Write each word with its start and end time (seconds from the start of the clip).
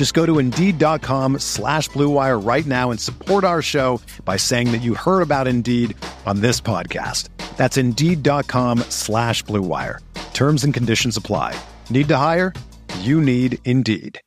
Just 0.00 0.14
go 0.14 0.24
to 0.24 0.38
Indeed.com 0.38 1.40
slash 1.40 1.90
BlueWire 1.90 2.42
right 2.42 2.64
now 2.64 2.90
and 2.90 2.98
support 2.98 3.44
our 3.44 3.60
show 3.60 4.00
by 4.24 4.38
saying 4.38 4.72
that 4.72 4.80
you 4.80 4.94
heard 4.94 5.20
about 5.20 5.46
Indeed 5.46 5.94
on 6.24 6.40
this 6.40 6.58
podcast. 6.58 7.28
That's 7.58 7.76
Indeed.com 7.76 8.78
slash 8.88 9.44
BlueWire. 9.44 9.98
Terms 10.32 10.64
and 10.64 10.72
conditions 10.72 11.18
apply. 11.18 11.54
Need 11.90 12.08
to 12.08 12.16
hire? 12.16 12.54
You 13.00 13.20
need 13.20 13.58
Indeed. 13.66 14.18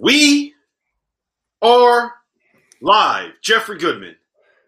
We 0.00 0.54
are 1.62 2.14
live. 2.82 3.30
Jeffrey 3.44 3.78
Goodman. 3.78 4.16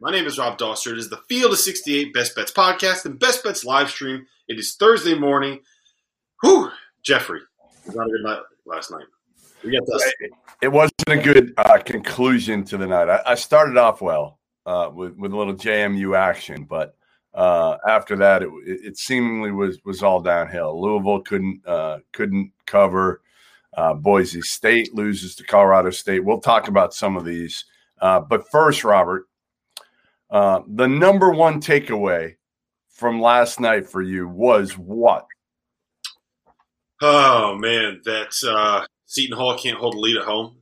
My 0.01 0.13
name 0.13 0.27
is 0.27 0.39
Rob 0.39 0.57
Dauster. 0.57 0.93
It 0.93 0.99
is 0.99 1.11
the 1.11 1.21
Field 1.29 1.51
of 1.51 1.59
68 1.59 2.15
Best 2.15 2.37
Bets 2.37 2.53
podcast 2.53 3.07
and 3.07 3.19
Best 3.19 3.43
Bets 3.43 3.65
live 3.65 3.91
stream. 3.91 4.29
It 4.47 4.57
is 4.57 4.77
Thursday 4.77 5.19
morning. 5.19 5.63
Whew, 6.45 6.71
Jeffrey. 7.03 7.41
Not 7.95 8.07
a 8.07 8.11
good 8.11 8.23
night 8.23 8.41
last 8.67 8.91
night. 8.91 9.07
We 9.65 9.73
got 9.73 9.87
this. 9.87 10.13
It 10.63 10.69
wasn't 10.69 11.09
a 11.09 11.17
good 11.17 11.53
uh, 11.57 11.79
conclusion 11.79 12.65
to 12.65 12.77
the 12.77 12.87
night. 12.87 13.09
I, 13.09 13.21
I 13.27 13.35
started 13.35 13.77
off 13.77 14.01
well 14.01 14.39
uh, 14.67 14.91
with, 14.93 15.17
with 15.17 15.33
a 15.33 15.37
little 15.37 15.55
JMU 15.55 16.17
action, 16.17 16.65
but 16.65 16.95
uh, 17.35 17.77
after 17.87 18.17
that, 18.17 18.43
it, 18.43 18.51
it, 18.67 18.99
seemingly 18.99 19.53
was 19.53 19.79
was 19.85 20.03
all 20.03 20.21
downhill. 20.21 20.81
Louisville 20.81 21.23
couldn't 21.23 21.67
uh, 21.67 21.99
couldn't 22.13 22.53
cover. 22.67 23.23
Uh, 23.77 23.95
Boise 23.95 24.43
State 24.43 24.95
loses 24.95 25.37
to 25.37 25.45
Colorado 25.45 25.91
State. 25.91 26.25
We'll 26.25 26.41
talk 26.41 26.69
about 26.69 26.93
some 26.93 27.17
of 27.17 27.25
these, 27.25 27.65
uh, 28.01 28.21
but 28.21 28.51
first, 28.51 28.83
Robert, 28.83 29.29
the 30.31 30.87
number 30.87 31.31
one 31.31 31.61
takeaway 31.61 32.35
from 32.89 33.21
last 33.21 33.61
night 33.61 33.89
for 33.89 34.03
you 34.03 34.29
was 34.29 34.77
what? 34.77 35.27
Oh 37.01 37.57
man, 37.57 38.01
that 38.05 38.35
uh, 38.47 38.87
Seton 39.07 39.37
Hall 39.37 39.57
can't 39.57 39.79
hold 39.79 39.95
a 39.95 39.99
lead 39.99 40.17
at 40.17 40.25
home. 40.25 40.57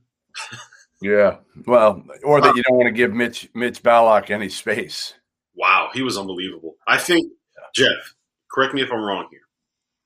yeah, 1.01 1.37
well, 1.65 2.03
or 2.23 2.39
that 2.39 2.55
you 2.55 2.63
don't 2.63 2.77
want 2.77 2.87
to 2.87 2.93
give 2.93 3.13
Mitch 3.13 3.49
Mitch 3.53 3.83
Ballock 3.83 4.31
any 4.31 4.49
space. 4.49 5.15
Wow, 5.55 5.89
he 5.93 6.01
was 6.01 6.17
unbelievable. 6.17 6.77
I 6.87 6.97
think 6.97 7.31
Jeff, 7.75 8.15
correct 8.49 8.73
me 8.73 8.81
if 8.81 8.91
I'm 8.91 9.01
wrong 9.01 9.27
here. 9.29 9.41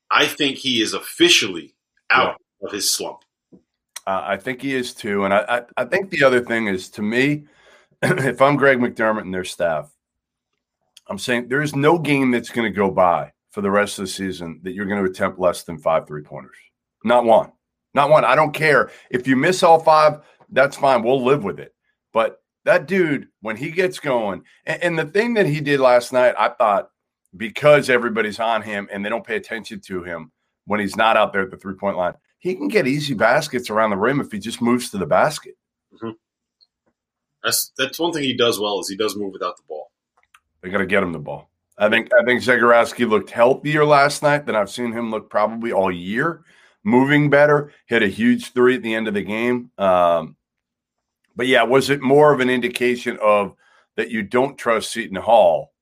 I 0.10 0.26
think 0.26 0.58
he 0.58 0.82
is 0.82 0.94
officially 0.94 1.76
out 2.10 2.38
yeah. 2.62 2.68
of 2.68 2.74
his 2.74 2.90
slump. 2.90 3.20
Uh, 4.06 4.22
I 4.24 4.38
think 4.38 4.62
he 4.62 4.74
is 4.74 4.94
too, 4.94 5.26
and 5.26 5.34
I, 5.34 5.46
I, 5.78 5.84
I 5.84 5.86
think 5.86 6.10
the 6.10 6.24
other 6.24 6.44
thing 6.44 6.68
is 6.68 6.90
to 6.92 7.02
me, 7.02 7.46
if 8.02 8.42
I'm 8.42 8.56
Greg 8.56 8.80
McDermott 8.80 9.22
and 9.22 9.34
their 9.34 9.44
staff, 9.44 9.92
I'm 11.08 11.20
saying 11.20 11.48
there 11.48 11.62
is 11.62 11.76
no 11.76 12.00
game 12.00 12.32
that's 12.32 12.50
going 12.50 12.70
to 12.72 12.76
go 12.76 12.90
by 12.90 13.33
for 13.54 13.62
the 13.62 13.72
rest 13.72 14.00
of 14.00 14.06
the 14.06 14.12
season 14.12 14.60
that 14.64 14.74
you're 14.74 14.88
going 14.88 15.04
to 15.04 15.10
attempt 15.10 15.40
less 15.40 15.64
than 15.64 15.78
five 15.78 16.08
three 16.08 16.24
pointers. 16.24 16.58
Not 17.04 17.24
one. 17.24 17.52
Not 17.94 18.10
one. 18.10 18.26
I 18.26 18.36
don't 18.36 18.52
care. 18.52 18.90
If 19.12 19.28
you 19.28 19.36
miss 19.36 19.62
all 19.62 19.80
five, 19.80 20.22
that's 20.50 20.76
fine. 20.76 21.04
We'll 21.04 21.24
live 21.24 21.44
with 21.44 21.60
it. 21.60 21.76
But 22.14 22.42
that 22.66 22.88
dude, 22.88 23.28
when 23.42 23.56
he 23.56 23.70
gets 23.70 24.00
going, 24.00 24.44
and, 24.66 24.84
and 24.84 25.00
the 25.00 25.06
thing 25.06 25.36
that 25.36 25.46
he 25.46 25.62
did 25.62 25.80
last 25.80 26.12
night, 26.12 26.34
I 26.38 26.50
thought 26.50 26.90
because 27.38 27.92
everybody's 27.92 28.40
on 28.40 28.64
him 28.64 28.90
and 28.92 29.06
they 29.06 29.10
don't 29.10 29.26
pay 29.26 29.36
attention 29.36 29.82
to 29.82 30.04
him 30.04 30.32
when 30.66 30.80
he's 30.80 30.96
not 30.96 31.16
out 31.16 31.32
there 31.32 31.44
at 31.44 31.52
the 31.52 31.58
three 31.58 31.76
point 31.76 31.96
line, 31.96 32.14
he 32.40 32.56
can 32.56 32.70
get 32.70 32.88
easy 32.88 33.14
baskets 33.14 33.70
around 33.70 33.92
the 33.92 33.98
rim 33.98 34.20
if 34.20 34.32
he 34.32 34.40
just 34.40 34.64
moves 34.64 34.90
to 34.90 34.98
the 34.98 35.06
basket. 35.06 35.56
Mm-hmm. 35.94 36.12
That's 37.44 37.72
that's 37.78 38.00
one 38.00 38.14
thing 38.14 38.24
he 38.24 38.36
does 38.36 38.60
well 38.60 38.80
is 38.80 38.90
he 38.90 38.98
does 38.98 39.16
move 39.16 39.34
without 39.34 39.58
the 39.58 39.64
ball. 39.68 39.92
They 40.62 40.70
got 40.70 40.80
to 40.80 40.88
get 40.88 41.04
him 41.04 41.12
the 41.12 41.20
ball. 41.20 41.52
I 41.78 41.90
think 41.90 42.10
I 42.14 42.24
think 42.24 42.42
Zegarowski 42.42 43.08
looked 43.10 43.32
healthier 43.32 43.86
last 43.86 44.22
night 44.22 44.46
than 44.46 44.56
I've 44.56 44.70
seen 44.70 44.92
him 44.92 45.12
look 45.12 45.30
probably 45.30 45.72
all 45.72 45.92
year. 45.92 46.44
Moving 46.84 47.30
better, 47.30 47.72
hit 47.86 48.04
a 48.04 48.08
huge 48.08 48.52
three 48.52 48.76
at 48.76 48.84
the 48.84 48.94
end 48.94 49.08
of 49.08 49.14
the 49.14 49.22
game. 49.22 49.72
Um, 49.78 50.36
but 51.36 51.48
yeah, 51.48 51.64
was 51.64 51.90
it 51.90 52.02
more 52.02 52.34
of 52.34 52.42
an 52.42 52.50
indication 52.50 53.18
of 53.22 53.56
that 53.96 54.12
you 54.12 54.22
don't 54.22 54.58
trust 54.58 54.92
Seton 54.92 55.16
Hall, 55.16 55.74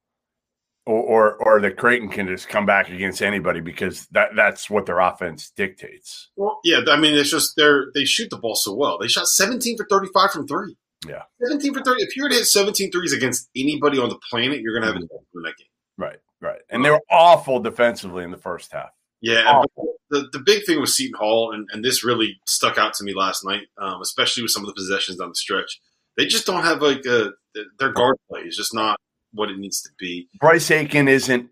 or 0.86 1.02
or, 1.02 1.36
or 1.36 1.62
that 1.62 1.78
Creighton 1.78 2.10
can 2.10 2.28
just 2.28 2.48
come 2.48 2.66
back 2.66 2.90
against 2.90 3.22
anybody 3.22 3.60
because 3.60 4.08
that 4.12 4.30
that's 4.36 4.70
what 4.70 4.86
their 4.86 5.00
offense 5.00 5.52
dictates? 5.52 6.30
Well, 6.36 6.60
yeah, 6.64 6.82
I 6.88 6.98
mean 6.98 7.16
it's 7.16 7.32
just 7.32 7.56
they're 7.58 7.88
they 7.94 8.06
shoot 8.06 8.30
the 8.30 8.38
ball 8.38 8.56
so 8.56 8.74
well. 8.74 8.98
They 8.98 9.08
shot 9.08 9.28
17 9.28 9.78
for 9.78 9.88
35 9.90 10.32
from 10.32 10.48
three. 10.48 10.78
Yeah, 11.08 11.24
17 11.44 11.74
for 11.74 11.82
30. 11.82 12.04
If 12.04 12.16
you 12.16 12.24
were 12.24 12.30
to 12.30 12.36
hit 12.36 12.46
17 12.46 12.92
threes 12.92 13.12
against 13.12 13.50
anybody 13.56 13.98
on 13.98 14.10
the 14.10 14.20
planet, 14.30 14.62
you're 14.62 14.74
going 14.74 14.84
to 14.84 14.88
have 14.88 14.96
mm-hmm. 14.96 15.38
in 15.38 15.44
that 15.44 15.58
game. 15.58 15.68
Right, 15.98 16.20
right, 16.42 16.62
and 16.70 16.84
they 16.84 16.90
were 16.90 17.02
awful 17.10 17.60
defensively 17.60 18.24
in 18.24 18.32
the 18.32 18.38
first 18.38 18.72
half. 18.72 18.92
Yeah, 19.22 19.64
the, 20.10 20.28
the 20.34 20.40
big 20.40 20.66
thing 20.66 20.82
with 20.82 20.90
Seton 20.90 21.18
Hall, 21.18 21.54
and, 21.54 21.68
and 21.72 21.84
this 21.84 22.04
really 22.04 22.40
stuck 22.46 22.78
out 22.78 22.94
to 22.96 23.04
me 23.04 23.14
last 23.14 23.46
night, 23.46 23.68
um, 23.78 24.02
especially 24.02 24.44
with 24.44 24.52
some 24.52 24.64
of 24.64 24.68
the 24.68 24.74
possessions 24.74 25.20
on 25.20 25.30
the 25.30 25.36
stretch. 25.36 25.80
They 26.18 26.26
just 26.26 26.46
don't 26.46 26.64
have 26.64 26.82
like 26.82 27.06
a 27.06 27.32
their 27.80 27.92
guard 27.92 28.18
play 28.30 28.42
is 28.42 28.58
just 28.58 28.74
not 28.74 29.00
what 29.34 29.50
it 29.50 29.58
needs 29.58 29.82
to 29.82 29.90
be. 29.98 30.28
Bryce 30.40 30.70
Aiken 30.70 31.08
isn't 31.08 31.50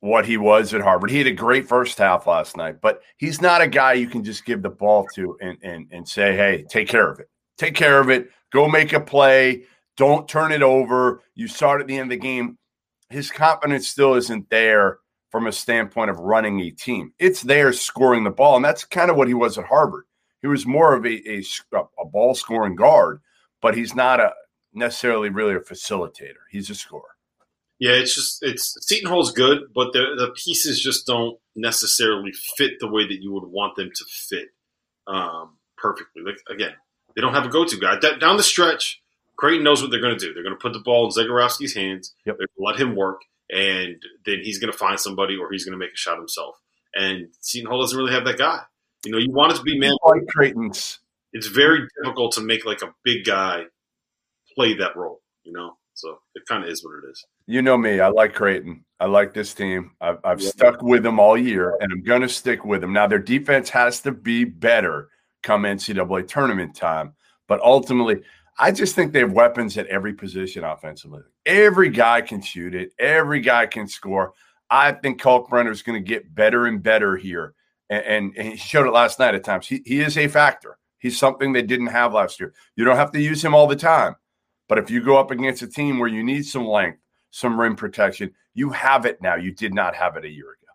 what 0.00 0.26
he 0.26 0.36
was 0.36 0.74
at 0.74 0.82
Harvard. 0.82 1.10
He 1.10 1.18
had 1.18 1.26
a 1.26 1.32
great 1.32 1.66
first 1.66 1.96
half 1.96 2.26
last 2.26 2.56
night, 2.56 2.80
but 2.82 3.00
he's 3.16 3.40
not 3.40 3.62
a 3.62 3.66
guy 3.66 3.94
you 3.94 4.06
can 4.06 4.22
just 4.22 4.44
give 4.44 4.62
the 4.62 4.70
ball 4.70 5.06
to 5.14 5.38
and 5.40 5.56
and, 5.62 5.86
and 5.90 6.06
say, 6.06 6.36
"Hey, 6.36 6.64
take 6.68 6.88
care 6.88 7.10
of 7.10 7.18
it. 7.20 7.28
Take 7.56 7.74
care 7.74 8.00
of 8.00 8.10
it. 8.10 8.28
Go 8.52 8.68
make 8.68 8.92
a 8.92 9.00
play. 9.00 9.64
Don't 9.96 10.28
turn 10.28 10.52
it 10.52 10.62
over." 10.62 11.22
You 11.34 11.46
it 11.46 11.62
at 11.62 11.86
the 11.86 11.96
end 11.96 12.12
of 12.12 12.20
the 12.20 12.22
game. 12.22 12.58
His 13.14 13.30
confidence 13.30 13.86
still 13.86 14.14
isn't 14.14 14.50
there 14.50 14.98
from 15.30 15.46
a 15.46 15.52
standpoint 15.52 16.10
of 16.10 16.18
running 16.18 16.60
a 16.60 16.70
team. 16.70 17.12
It's 17.20 17.42
there 17.42 17.72
scoring 17.72 18.24
the 18.24 18.30
ball, 18.30 18.56
and 18.56 18.64
that's 18.64 18.84
kind 18.84 19.08
of 19.08 19.16
what 19.16 19.28
he 19.28 19.34
was 19.34 19.56
at 19.56 19.66
Harvard. 19.66 20.04
He 20.42 20.48
was 20.48 20.66
more 20.66 20.94
of 20.94 21.06
a, 21.06 21.30
a, 21.30 21.42
a 21.72 22.04
ball 22.04 22.34
scoring 22.34 22.74
guard, 22.74 23.20
but 23.62 23.76
he's 23.76 23.94
not 23.94 24.18
a 24.18 24.32
necessarily 24.72 25.28
really 25.28 25.54
a 25.54 25.60
facilitator. 25.60 26.42
He's 26.50 26.68
a 26.70 26.74
scorer. 26.74 27.14
Yeah, 27.78 27.92
it's 27.92 28.16
just 28.16 28.42
it's 28.42 28.76
Seton 28.80 29.08
Hall's 29.08 29.30
good, 29.30 29.72
but 29.72 29.92
the 29.92 30.14
the 30.16 30.32
pieces 30.34 30.82
just 30.82 31.06
don't 31.06 31.38
necessarily 31.54 32.32
fit 32.56 32.80
the 32.80 32.90
way 32.90 33.06
that 33.06 33.22
you 33.22 33.32
would 33.32 33.46
want 33.46 33.76
them 33.76 33.90
to 33.94 34.04
fit 34.08 34.48
um, 35.06 35.56
perfectly. 35.76 36.22
Like 36.22 36.38
again, 36.50 36.74
they 37.14 37.22
don't 37.22 37.34
have 37.34 37.46
a 37.46 37.48
go 37.48 37.64
to 37.64 37.76
guy 37.76 37.98
D- 38.00 38.18
down 38.18 38.36
the 38.36 38.42
stretch. 38.42 39.00
Creighton 39.36 39.64
knows 39.64 39.82
what 39.82 39.90
they're 39.90 40.00
going 40.00 40.16
to 40.16 40.26
do. 40.26 40.32
They're 40.32 40.42
going 40.42 40.54
to 40.54 40.60
put 40.60 40.72
the 40.72 40.78
ball 40.78 41.06
in 41.06 41.10
Zegarowski's 41.10 41.74
hands. 41.74 42.14
Yep. 42.24 42.36
They're 42.38 42.46
going 42.56 42.76
to 42.76 42.82
let 42.82 42.88
him 42.88 42.96
work 42.96 43.20
and 43.50 44.02
then 44.24 44.40
he's 44.42 44.58
going 44.58 44.72
to 44.72 44.78
find 44.78 44.98
somebody 44.98 45.36
or 45.36 45.50
he's 45.50 45.64
going 45.64 45.78
to 45.78 45.78
make 45.78 45.92
a 45.94 45.96
shot 45.96 46.18
himself. 46.18 46.56
And 46.94 47.28
Seton 47.40 47.70
Hall 47.70 47.80
doesn't 47.80 47.98
really 47.98 48.12
have 48.12 48.24
that 48.24 48.38
guy. 48.38 48.60
You 49.04 49.12
know, 49.12 49.18
you 49.18 49.30
want 49.30 49.52
it 49.52 49.56
to 49.56 49.62
be 49.62 49.78
man. 49.78 49.96
Like 50.04 50.26
Creighton's. 50.28 51.00
It's 51.32 51.48
very 51.48 51.86
difficult 52.02 52.32
to 52.32 52.40
make 52.40 52.64
like 52.64 52.82
a 52.82 52.94
big 53.02 53.24
guy 53.24 53.64
play 54.54 54.74
that 54.74 54.96
role. 54.96 55.20
You 55.42 55.52
know, 55.52 55.76
so 55.92 56.18
it 56.34 56.44
kind 56.48 56.64
of 56.64 56.70
is 56.70 56.84
what 56.84 56.92
it 56.92 57.10
is. 57.10 57.24
You 57.46 57.60
know 57.60 57.76
me. 57.76 58.00
I 58.00 58.08
like 58.08 58.34
Creighton. 58.34 58.84
I 58.98 59.06
like 59.06 59.34
this 59.34 59.52
team. 59.52 59.90
I've, 60.00 60.18
I've 60.24 60.40
yeah. 60.40 60.50
stuck 60.50 60.80
with 60.80 61.02
them 61.02 61.20
all 61.20 61.36
year, 61.36 61.76
and 61.80 61.92
I'm 61.92 62.02
going 62.02 62.22
to 62.22 62.28
stick 62.28 62.64
with 62.64 62.80
them. 62.80 62.92
Now, 62.92 63.06
their 63.06 63.18
defense 63.18 63.68
has 63.70 64.00
to 64.02 64.12
be 64.12 64.44
better 64.44 65.08
come 65.42 65.64
NCAA 65.64 66.26
tournament 66.26 66.74
time, 66.74 67.12
but 67.48 67.60
ultimately, 67.60 68.22
I 68.58 68.70
just 68.70 68.94
think 68.94 69.12
they 69.12 69.20
have 69.20 69.32
weapons 69.32 69.76
at 69.76 69.86
every 69.88 70.14
position 70.14 70.64
offensively. 70.64 71.22
Every 71.44 71.88
guy 71.88 72.20
can 72.20 72.40
shoot 72.40 72.74
it. 72.74 72.92
Every 72.98 73.40
guy 73.40 73.66
can 73.66 73.88
score. 73.88 74.32
I 74.70 74.92
think 74.92 75.20
Kalkbrenner 75.20 75.70
is 75.70 75.82
going 75.82 76.02
to 76.02 76.08
get 76.08 76.34
better 76.34 76.66
and 76.66 76.82
better 76.82 77.16
here, 77.16 77.54
and, 77.90 78.34
and, 78.36 78.46
he 78.50 78.56
showed 78.56 78.86
it 78.86 78.92
last 78.92 79.18
night 79.18 79.34
at 79.34 79.44
times. 79.44 79.66
He, 79.66 79.82
he 79.84 80.00
is 80.00 80.16
a 80.16 80.28
factor. 80.28 80.78
He's 80.98 81.18
something 81.18 81.52
they 81.52 81.62
didn't 81.62 81.88
have 81.88 82.14
last 82.14 82.40
year. 82.40 82.54
You 82.76 82.84
don't 82.84 82.96
have 82.96 83.12
to 83.12 83.20
use 83.20 83.44
him 83.44 83.54
all 83.54 83.66
the 83.66 83.76
time, 83.76 84.16
but 84.68 84.78
if 84.78 84.90
you 84.90 85.02
go 85.02 85.18
up 85.18 85.30
against 85.30 85.62
a 85.62 85.66
team 85.66 85.98
where 85.98 86.08
you 86.08 86.24
need 86.24 86.46
some 86.46 86.66
length, 86.66 86.98
some 87.34 87.60
rim 87.60 87.74
protection. 87.74 88.30
You 88.54 88.70
have 88.70 89.04
it 89.06 89.20
now. 89.20 89.34
You 89.34 89.52
did 89.52 89.74
not 89.74 89.96
have 89.96 90.16
it 90.16 90.24
a 90.24 90.28
year 90.28 90.46
ago. 90.46 90.72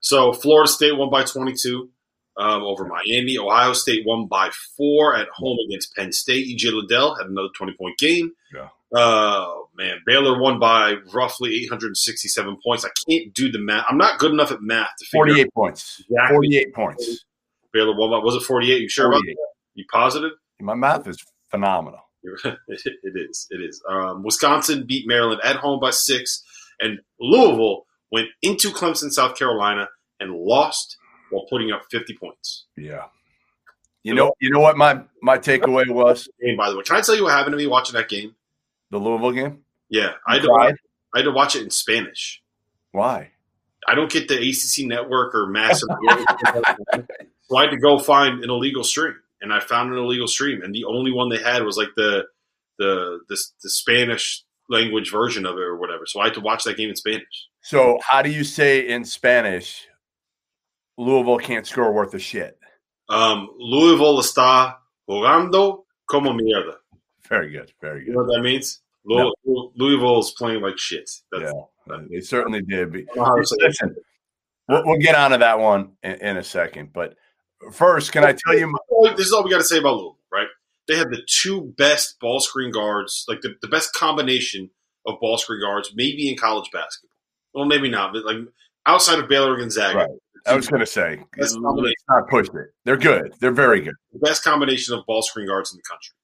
So 0.00 0.32
Florida 0.32 0.70
State 0.70 0.96
won 0.96 1.10
by 1.10 1.22
22 1.22 1.90
um, 2.36 2.62
over 2.62 2.86
Miami. 2.86 3.38
Ohio 3.38 3.72
State 3.72 4.04
won 4.06 4.26
by 4.26 4.50
four 4.76 5.14
at 5.14 5.28
home 5.28 5.58
against 5.68 5.94
Penn 5.94 6.12
State. 6.12 6.46
EJ 6.46 6.72
Liddell 6.72 7.16
had 7.16 7.26
another 7.26 7.48
20 7.56 7.74
point 7.78 7.98
game. 7.98 8.32
Yeah. 8.54 8.68
Uh, 8.94 9.46
man, 9.76 10.00
Baylor 10.04 10.38
won 10.38 10.58
by 10.58 10.96
roughly 11.14 11.54
867 11.64 12.58
points. 12.64 12.84
I 12.84 12.90
can't 13.08 13.32
do 13.32 13.50
the 13.50 13.58
math. 13.58 13.86
I'm 13.88 13.96
not 13.96 14.18
good 14.18 14.32
enough 14.32 14.52
at 14.52 14.60
math 14.60 14.90
to 14.98 15.04
figure 15.06 15.26
48 15.26 15.42
out 15.42 15.54
points. 15.54 16.00
exactly 16.00 16.34
48 16.34 16.74
points. 16.74 17.24
Baylor 17.72 17.96
won 17.96 18.10
by. 18.10 18.18
Was 18.18 18.36
it 18.36 18.42
48? 18.42 18.80
You 18.82 18.88
sure 18.88 19.08
about 19.08 19.22
that? 19.22 19.36
You 19.74 19.84
positive? 19.90 20.32
My 20.60 20.74
math 20.74 21.08
is 21.08 21.24
phenomenal. 21.50 22.00
it 22.44 22.56
is. 23.14 23.46
It 23.50 23.60
is. 23.60 23.82
Um, 23.88 24.22
Wisconsin 24.22 24.84
beat 24.86 25.08
Maryland 25.08 25.40
at 25.42 25.56
home 25.56 25.80
by 25.80 25.90
six, 25.90 26.44
and 26.78 27.00
Louisville 27.18 27.86
went 28.12 28.28
into 28.42 28.68
Clemson, 28.68 29.10
South 29.10 29.36
Carolina, 29.36 29.88
and 30.20 30.32
lost 30.32 30.98
while 31.32 31.46
putting 31.50 31.72
up 31.72 31.82
50 31.90 32.14
points. 32.14 32.66
Yeah. 32.76 33.04
You 34.02 34.14
know, 34.14 34.32
you 34.40 34.50
know 34.50 34.60
what 34.60 34.76
my 34.76 35.00
my 35.22 35.38
takeaway 35.38 35.88
was 35.88 36.28
Game, 36.40 36.56
by 36.56 36.70
the 36.70 36.76
way, 36.76 36.82
can 36.82 36.96
I 36.96 37.00
tell 37.00 37.14
you 37.14 37.22
what 37.24 37.32
happened 37.32 37.52
to 37.52 37.56
me 37.56 37.68
watching 37.68 37.94
that 37.94 38.08
game? 38.08 38.34
the 38.92 38.98
Louisville 38.98 39.32
game. 39.32 39.64
Yeah, 39.88 40.12
I 40.28 40.34
had, 40.34 40.42
to 40.42 40.48
watch, 40.48 40.74
I 41.14 41.18
had 41.18 41.24
to 41.24 41.32
watch 41.32 41.56
it 41.56 41.62
in 41.62 41.70
Spanish. 41.70 42.40
Why? 42.92 43.30
I 43.88 43.94
don't 43.96 44.10
get 44.10 44.28
the 44.28 44.36
ACC 44.36 44.86
network 44.86 45.34
or 45.34 45.48
massive, 45.48 45.88
so 46.12 47.56
I 47.56 47.62
had 47.62 47.70
to 47.70 47.78
go 47.78 47.98
find 47.98 48.44
an 48.44 48.50
illegal 48.50 48.84
stream, 48.84 49.16
and 49.40 49.52
I 49.52 49.58
found 49.58 49.92
an 49.92 49.98
illegal 49.98 50.28
stream, 50.28 50.62
and 50.62 50.72
the 50.72 50.84
only 50.84 51.10
one 51.10 51.30
they 51.30 51.42
had 51.42 51.64
was 51.64 51.76
like 51.76 51.88
the 51.96 52.24
the 52.78 53.20
the, 53.28 53.36
the 53.62 53.70
Spanish 53.70 54.44
language 54.68 55.10
version 55.10 55.44
of 55.44 55.56
it 55.56 55.62
or 55.62 55.76
whatever. 55.76 56.06
So 56.06 56.20
I 56.20 56.26
had 56.26 56.34
to 56.34 56.40
watch 56.40 56.64
that 56.64 56.76
game 56.76 56.90
in 56.90 56.96
Spanish. 56.96 57.48
So, 57.62 57.98
how 58.02 58.22
do 58.22 58.30
you 58.30 58.44
say 58.44 58.86
in 58.86 59.04
Spanish? 59.04 59.86
Louisville 61.02 61.38
can't 61.38 61.66
score 61.66 61.92
worth 61.92 62.14
a 62.14 62.18
shit. 62.18 62.58
Um, 63.08 63.48
Louisville 63.58 64.18
está 64.20 64.76
jugando 65.08 65.84
como 66.08 66.32
mierda. 66.32 66.76
Very 67.28 67.50
good. 67.50 67.72
Very 67.80 68.00
good. 68.00 68.08
You 68.08 68.12
know 68.14 68.22
what 68.24 68.34
that 68.36 68.42
means? 68.42 68.80
Louisville, 69.04 69.72
Louisville 69.76 70.20
is 70.20 70.30
playing 70.32 70.62
like 70.62 70.78
shit. 70.78 71.10
That's, 71.30 71.52
Yeah, 71.88 71.96
they 72.10 72.20
certainly 72.20 72.62
did. 72.62 72.92
But 72.92 73.00
I 73.00 73.04
don't 73.14 73.16
know 73.16 73.24
how 73.24 73.36
to 73.36 73.46
say 73.46 73.56
it. 73.58 73.62
listen, 73.66 73.96
we'll, 74.68 74.82
we'll 74.86 74.98
get 75.00 75.14
onto 75.16 75.38
that 75.38 75.58
one 75.58 75.92
in, 76.02 76.12
in 76.12 76.36
a 76.36 76.44
second. 76.44 76.92
But 76.92 77.16
first, 77.72 78.12
can 78.12 78.24
I 78.24 78.32
tell 78.46 78.56
you? 78.56 78.68
my- 78.68 79.14
This 79.16 79.26
is 79.26 79.32
all 79.32 79.42
we 79.44 79.50
got 79.50 79.58
to 79.58 79.64
say 79.64 79.78
about 79.78 79.94
Louisville, 79.96 80.18
right? 80.30 80.46
They 80.88 80.96
have 80.98 81.10
the 81.10 81.22
two 81.26 81.72
best 81.76 82.18
ball 82.20 82.40
screen 82.40 82.70
guards, 82.70 83.24
like 83.28 83.40
the, 83.40 83.54
the 83.60 83.68
best 83.68 83.92
combination 83.94 84.70
of 85.06 85.18
ball 85.20 85.38
screen 85.38 85.60
guards, 85.60 85.92
maybe 85.94 86.30
in 86.30 86.36
college 86.36 86.70
basketball. 86.72 87.16
Well, 87.54 87.64
maybe 87.66 87.90
not, 87.90 88.12
but 88.12 88.24
like 88.24 88.36
outside 88.86 89.18
of 89.18 89.28
Baylor 89.28 89.52
and 89.54 89.60
Gonzaga, 89.62 89.98
Right. 89.98 90.08
I 90.46 90.54
was 90.54 90.68
going 90.68 90.80
to 90.80 90.86
say, 90.86 91.24
let's 91.36 91.56
not 91.56 92.28
push 92.28 92.48
it. 92.48 92.74
They're 92.84 92.96
good. 92.96 93.34
They're 93.40 93.52
very 93.52 93.80
good. 93.80 93.94
the 94.12 94.18
best 94.18 94.44
combination 94.44 94.94
of 94.94 95.06
ball 95.06 95.22
screen 95.22 95.46
guards 95.46 95.72
in 95.72 95.78
the 95.78 95.82
country. 95.82 96.14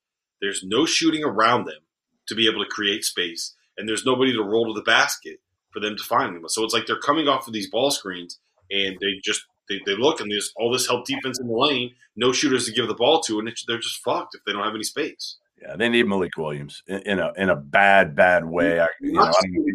There's 0.41 0.63
no 0.65 0.87
shooting 0.87 1.25
around 1.25 1.67
them 1.67 1.81
to 2.29 2.35
be 2.35 2.49
able 2.49 2.63
to 2.65 2.71
create 2.71 3.05
space, 3.05 3.55
and 3.77 3.89
there's 3.89 4.05
nobody 4.05 4.33
to 4.33 4.43
roll 4.43 4.67
to 4.67 4.79
the 4.79 4.85
basket 4.85 5.41
for 5.73 5.81
them 5.81 5.97
to 5.97 6.03
find 6.05 6.35
them. 6.35 6.49
So 6.49 6.65
it's 6.65 6.75
like 6.75 6.87
they're 6.87 6.99
coming 6.99 7.29
off 7.29 7.47
of 7.47 7.53
these 7.53 7.71
ball 7.71 7.91
screens, 7.91 8.39
and 8.71 8.97
they 9.01 9.21
just 9.23 9.43
they, 9.69 9.81
they 9.85 9.97
look 9.97 10.21
and 10.21 10.31
there's 10.31 10.53
all 10.57 10.73
this 10.73 10.89
help 10.89 11.07
defense 11.07 11.39
in 11.39 11.47
the 11.47 11.55
lane, 11.55 11.95
no 12.17 12.33
shooters 12.33 12.67
to 12.67 12.73
give 12.73 12.89
the 12.89 12.95
ball 12.95 13.21
to, 13.23 13.39
and 13.39 13.53
they're 13.67 13.79
just 13.79 14.03
fucked 14.03 14.35
if 14.35 14.43
they 14.45 14.53
don't 14.53 14.65
have 14.65 14.75
any 14.75 14.85
space. 14.85 15.37
Yeah, 15.61 15.77
they 15.77 15.89
need 15.89 16.07
Malik 16.07 16.37
Williams 16.37 16.83
in, 16.87 16.99
in 17.01 17.19
a 17.19 17.33
in 17.37 17.51
a 17.51 17.57
bad 17.57 18.15
bad 18.15 18.45
way. 18.45 18.81
I, 18.81 18.87
you 19.01 19.13
know, 19.13 19.31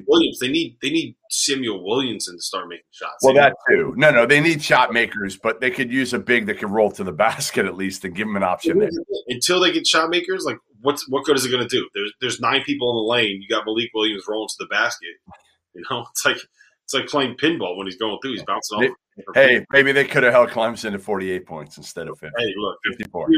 Williams, 0.07 0.39
they 0.39 0.50
need 0.50 0.77
they 0.81 0.89
need 0.89 1.15
Samuell 1.31 1.83
Williamson 1.83 2.38
to 2.38 2.41
start 2.41 2.69
making 2.69 2.85
shots. 2.91 3.18
well, 3.21 3.33
that 3.33 3.53
too. 3.69 3.94
No, 3.97 4.09
no, 4.09 4.25
they 4.25 4.39
need 4.39 4.62
shot 4.62 4.94
makers, 4.94 5.38
but 5.38 5.59
they 5.59 5.69
could 5.69 5.91
use 5.91 6.13
a 6.13 6.19
big 6.19 6.45
that 6.45 6.59
could 6.59 6.69
roll 6.69 6.91
to 6.91 7.03
the 7.03 7.12
basket 7.24 7.65
at 7.65 7.75
least 7.75 8.06
and 8.06 8.15
give 8.15 8.27
them 8.27 8.38
an 8.38 8.44
option 8.44 8.80
there. 8.80 8.89
until 9.27 9.59
they 9.59 9.71
get 9.71 9.85
shot 9.85 10.09
makers, 10.09 10.45
like 10.45 10.57
what's 10.81 11.09
what 11.09 11.25
good 11.25 11.35
is 11.35 11.45
it 11.45 11.51
going 11.51 11.68
to 11.68 11.69
do? 11.69 11.88
There's 11.94 12.13
there's 12.21 12.39
nine 12.39 12.63
people 12.63 12.89
in 12.91 12.95
the 12.95 13.12
lane. 13.12 13.41
You 13.41 13.47
got 13.50 13.65
Malik 13.65 13.89
Williams 13.94 14.24
rolling 14.27 14.47
to 14.50 14.56
the 14.59 14.68
basket. 14.68 15.15
You 15.74 15.83
know, 15.89 16.06
it's 16.12 16.25
like 16.25 16.38
it's 16.86 16.94
like 16.94 17.07
playing 17.07 17.36
pinball 17.36 17.77
when 17.77 17.88
he's 17.88 17.97
going 17.97 18.18
through. 18.21 18.31
He's 18.31 18.44
bouncing 18.44 18.77
off. 18.77 18.95
Hey, 19.36 19.65
maybe 19.71 19.91
they 19.91 20.06
could 20.06 20.24
have 20.24 20.33
held 20.33 20.50
Clemson 20.50 20.91
to 20.91 21.00
48 21.00 21.45
points 21.45 21.77
instead 21.77 22.07
of 22.07 22.18
50, 22.18 22.33
hey, 22.36 22.53
look, 22.57 22.77
54. 22.97 23.29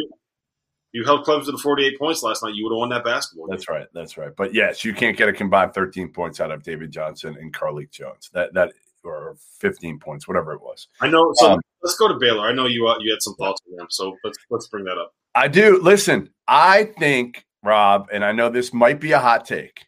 You, 0.95 1.05
held 1.05 1.25
Clemson 1.25 1.51
to 1.51 1.57
48 1.57 1.99
points 1.99 2.23
last 2.23 2.43
night, 2.43 2.53
you 2.55 2.63
would 2.63 2.71
have 2.73 2.79
won 2.79 2.89
that 2.89 3.03
basketball. 3.03 3.47
game. 3.47 3.55
That's 3.55 3.69
right. 3.69 3.87
That's 3.93 4.17
right. 4.17 4.35
But 4.35 4.53
yes, 4.53 4.83
you 4.83 4.93
can't 4.93 5.17
get 5.17 5.29
a 5.29 5.33
combined 5.33 5.73
13 5.73 6.09
points 6.09 6.39
out 6.39 6.51
of 6.51 6.63
David 6.63 6.91
Johnson 6.91 7.37
and 7.39 7.53
Carlik 7.53 7.91
Jones. 7.91 8.29
That 8.33 8.53
that 8.53 8.71
or 9.05 9.35
15 9.59 9.99
points, 9.99 10.27
whatever 10.27 10.53
it 10.53 10.61
was. 10.61 10.87
I 10.99 11.07
know. 11.07 11.31
So 11.35 11.51
Um, 11.51 11.61
let's 11.83 11.95
go 11.95 12.07
to 12.07 12.15
Baylor. 12.15 12.47
I 12.47 12.51
know 12.51 12.65
you 12.65 12.87
uh, 12.87 12.97
you 12.99 13.11
had 13.11 13.21
some 13.21 13.35
thoughts 13.35 13.61
on 13.69 13.77
them, 13.77 13.87
so 13.89 14.15
let's 14.23 14.37
let's 14.49 14.67
bring 14.67 14.85
that 14.85 14.97
up. 14.97 15.13
I 15.35 15.47
do. 15.47 15.79
Listen, 15.81 16.29
I 16.47 16.85
think 16.97 17.45
Rob, 17.63 18.07
and 18.11 18.23
I 18.23 18.31
know 18.31 18.49
this 18.49 18.73
might 18.73 18.99
be 18.99 19.11
a 19.11 19.19
hot 19.19 19.45
take, 19.45 19.85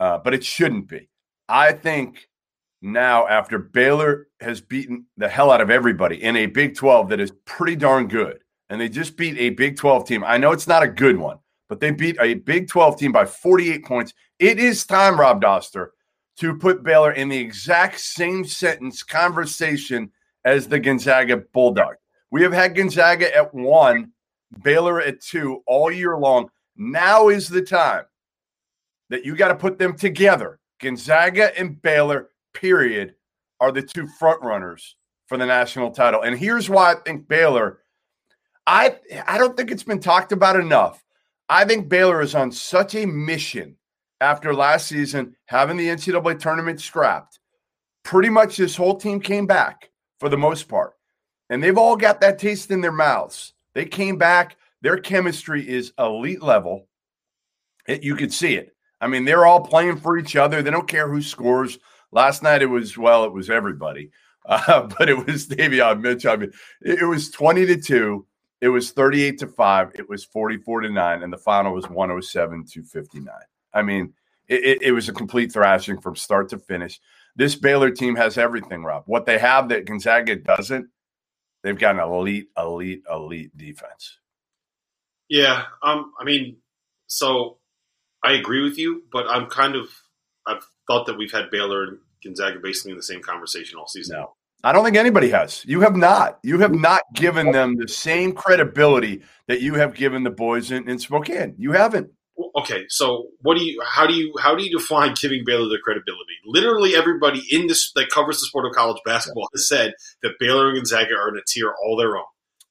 uh, 0.00 0.18
but 0.18 0.34
it 0.34 0.44
shouldn't 0.44 0.88
be. 0.88 1.08
I 1.48 1.72
think 1.72 2.28
now 2.82 3.26
after 3.26 3.58
Baylor 3.58 4.28
has 4.40 4.60
beaten 4.60 5.06
the 5.16 5.28
hell 5.28 5.50
out 5.50 5.60
of 5.60 5.70
everybody 5.70 6.22
in 6.22 6.36
a 6.36 6.46
Big 6.46 6.74
12 6.76 7.08
that 7.08 7.20
is 7.20 7.32
pretty 7.44 7.76
darn 7.76 8.06
good, 8.06 8.40
and 8.68 8.80
they 8.80 8.88
just 8.88 9.16
beat 9.16 9.36
a 9.38 9.50
Big 9.50 9.76
12 9.76 10.06
team. 10.06 10.24
I 10.24 10.38
know 10.38 10.52
it's 10.52 10.66
not 10.66 10.82
a 10.82 10.88
good 10.88 11.16
one, 11.16 11.38
but 11.68 11.80
they 11.80 11.90
beat 11.90 12.16
a 12.20 12.34
Big 12.34 12.68
12 12.68 12.98
team 12.98 13.12
by 13.12 13.24
48 13.24 13.84
points. 13.84 14.14
It 14.38 14.58
is 14.58 14.84
time, 14.84 15.18
Rob 15.18 15.42
Dauster, 15.42 15.88
to 16.38 16.56
put 16.56 16.82
Baylor 16.82 17.12
in 17.12 17.28
the 17.28 17.38
exact 17.38 18.00
same 18.00 18.44
sentence 18.44 19.02
conversation 19.02 20.10
as 20.44 20.68
the 20.68 20.78
Gonzaga 20.78 21.38
Bulldog. 21.52 21.94
We 22.30 22.42
have 22.42 22.52
had 22.52 22.74
Gonzaga 22.74 23.34
at 23.34 23.54
one, 23.54 24.12
Baylor 24.62 25.00
at 25.00 25.20
two 25.20 25.62
all 25.66 25.90
year 25.90 26.16
long. 26.16 26.48
Now 26.76 27.28
is 27.28 27.48
the 27.48 27.62
time 27.62 28.04
that 29.08 29.24
you 29.24 29.36
got 29.36 29.48
to 29.48 29.54
put 29.54 29.78
them 29.78 29.96
together. 29.96 30.58
Gonzaga 30.80 31.58
and 31.58 31.80
Baylor, 31.80 32.28
period, 32.52 33.14
are 33.60 33.72
the 33.72 33.82
two 33.82 34.06
front 34.06 34.42
runners 34.42 34.96
for 35.26 35.38
the 35.38 35.46
national 35.46 35.90
title. 35.90 36.22
And 36.22 36.38
here's 36.38 36.68
why 36.68 36.92
I 36.92 36.94
think 36.96 37.26
Baylor, 37.28 37.80
I 38.66 38.96
I 39.26 39.38
don't 39.38 39.56
think 39.56 39.70
it's 39.70 39.82
been 39.82 40.00
talked 40.00 40.32
about 40.32 40.58
enough. 40.58 41.02
I 41.48 41.64
think 41.64 41.88
Baylor 41.88 42.20
is 42.20 42.34
on 42.34 42.50
such 42.50 42.94
a 42.94 43.06
mission 43.06 43.76
after 44.20 44.54
last 44.54 44.88
season 44.88 45.36
having 45.46 45.76
the 45.76 45.88
NCAA 45.88 46.38
tournament 46.40 46.80
scrapped. 46.80 47.38
Pretty 48.02 48.28
much 48.28 48.56
this 48.56 48.76
whole 48.76 48.96
team 48.96 49.20
came 49.20 49.46
back 49.46 49.90
for 50.18 50.28
the 50.28 50.36
most 50.36 50.68
part. 50.68 50.94
And 51.50 51.62
they've 51.62 51.78
all 51.78 51.96
got 51.96 52.20
that 52.20 52.38
taste 52.38 52.70
in 52.70 52.80
their 52.80 52.92
mouths. 52.92 53.52
They 53.74 53.84
came 53.84 54.16
back. 54.16 54.56
Their 54.82 54.98
chemistry 54.98 55.68
is 55.68 55.92
elite 55.98 56.42
level. 56.42 56.88
It, 57.86 58.02
you 58.02 58.16
could 58.16 58.32
see 58.32 58.56
it. 58.56 58.74
I 59.00 59.06
mean, 59.06 59.24
they're 59.24 59.46
all 59.46 59.60
playing 59.60 59.98
for 59.98 60.18
each 60.18 60.34
other. 60.34 60.62
They 60.62 60.70
don't 60.70 60.88
care 60.88 61.08
who 61.08 61.22
scores. 61.22 61.78
Last 62.10 62.42
night 62.42 62.62
it 62.62 62.66
was 62.66 62.96
well, 62.96 63.24
it 63.24 63.32
was 63.32 63.50
everybody, 63.50 64.10
uh, 64.46 64.88
but 64.98 65.08
it 65.08 65.26
was 65.26 65.46
Davion 65.46 66.00
Mitch. 66.00 66.26
I 66.26 66.36
mean, 66.36 66.52
it, 66.82 67.00
it 67.02 67.04
was 67.04 67.30
twenty 67.30 67.66
to 67.66 67.76
two. 67.76 68.26
It 68.60 68.68
was 68.68 68.90
thirty-eight 68.90 69.38
to 69.38 69.46
five. 69.46 69.92
It 69.94 70.08
was 70.08 70.24
forty-four 70.24 70.80
to 70.80 70.90
nine, 70.90 71.22
and 71.22 71.32
the 71.32 71.38
final 71.38 71.74
was 71.74 71.88
one 71.88 72.08
hundred 72.08 72.22
seven 72.24 72.64
to 72.72 72.82
fifty-nine. 72.82 73.34
I 73.74 73.82
mean, 73.82 74.14
it, 74.48 74.64
it, 74.64 74.82
it 74.82 74.92
was 74.92 75.08
a 75.08 75.12
complete 75.12 75.52
thrashing 75.52 76.00
from 76.00 76.16
start 76.16 76.48
to 76.50 76.58
finish. 76.58 77.00
This 77.34 77.54
Baylor 77.54 77.90
team 77.90 78.16
has 78.16 78.38
everything, 78.38 78.82
Rob. 78.82 79.02
What 79.06 79.26
they 79.26 79.38
have 79.38 79.68
that 79.68 79.84
Gonzaga 79.84 80.36
doesn't, 80.36 80.88
they've 81.62 81.78
got 81.78 81.96
an 81.96 82.00
elite, 82.00 82.48
elite, 82.56 83.02
elite 83.10 83.54
defense. 83.54 84.18
Yeah, 85.28 85.64
um, 85.82 86.12
I 86.18 86.24
mean, 86.24 86.56
so 87.08 87.58
I 88.22 88.32
agree 88.32 88.62
with 88.62 88.78
you, 88.78 89.02
but 89.12 89.26
I'm 89.28 89.46
kind 89.46 89.76
of 89.76 89.88
I've 90.46 90.64
thought 90.86 91.06
that 91.06 91.18
we've 91.18 91.32
had 91.32 91.50
Baylor 91.50 91.84
and 91.84 91.98
Gonzaga 92.24 92.60
basically 92.62 92.92
in 92.92 92.96
the 92.96 93.02
same 93.02 93.20
conversation 93.20 93.78
all 93.78 93.88
season. 93.88 94.16
No. 94.16 94.35
I 94.66 94.72
don't 94.72 94.84
think 94.84 94.96
anybody 94.96 95.28
has. 95.28 95.64
You 95.64 95.80
have 95.82 95.94
not. 95.94 96.40
You 96.42 96.58
have 96.58 96.74
not 96.74 97.02
given 97.14 97.52
them 97.52 97.76
the 97.76 97.86
same 97.86 98.32
credibility 98.32 99.22
that 99.46 99.60
you 99.60 99.74
have 99.74 99.94
given 99.94 100.24
the 100.24 100.30
boys 100.30 100.72
in, 100.72 100.90
in 100.90 100.98
Spokane. 100.98 101.54
You 101.56 101.70
haven't. 101.70 102.10
Okay, 102.56 102.84
so 102.88 103.28
what 103.42 103.56
do 103.56 103.64
you? 103.64 103.80
How 103.86 104.08
do 104.08 104.12
you? 104.12 104.34
How 104.40 104.56
do 104.56 104.64
you 104.64 104.76
define 104.76 105.14
giving 105.14 105.44
Baylor 105.46 105.68
their 105.68 105.78
credibility? 105.78 106.32
Literally, 106.44 106.96
everybody 106.96 107.44
in 107.48 107.68
this 107.68 107.92
that 107.94 108.10
covers 108.10 108.40
the 108.40 108.46
sport 108.46 108.66
of 108.66 108.72
college 108.72 109.00
basketball 109.04 109.46
has 109.54 109.68
said 109.68 109.92
that 110.24 110.32
Baylor 110.40 110.66
and 110.70 110.78
Gonzaga 110.78 111.14
are 111.14 111.28
in 111.28 111.36
a 111.36 111.42
tier 111.46 111.72
all 111.84 111.96
their 111.96 112.16
own. 112.16 112.24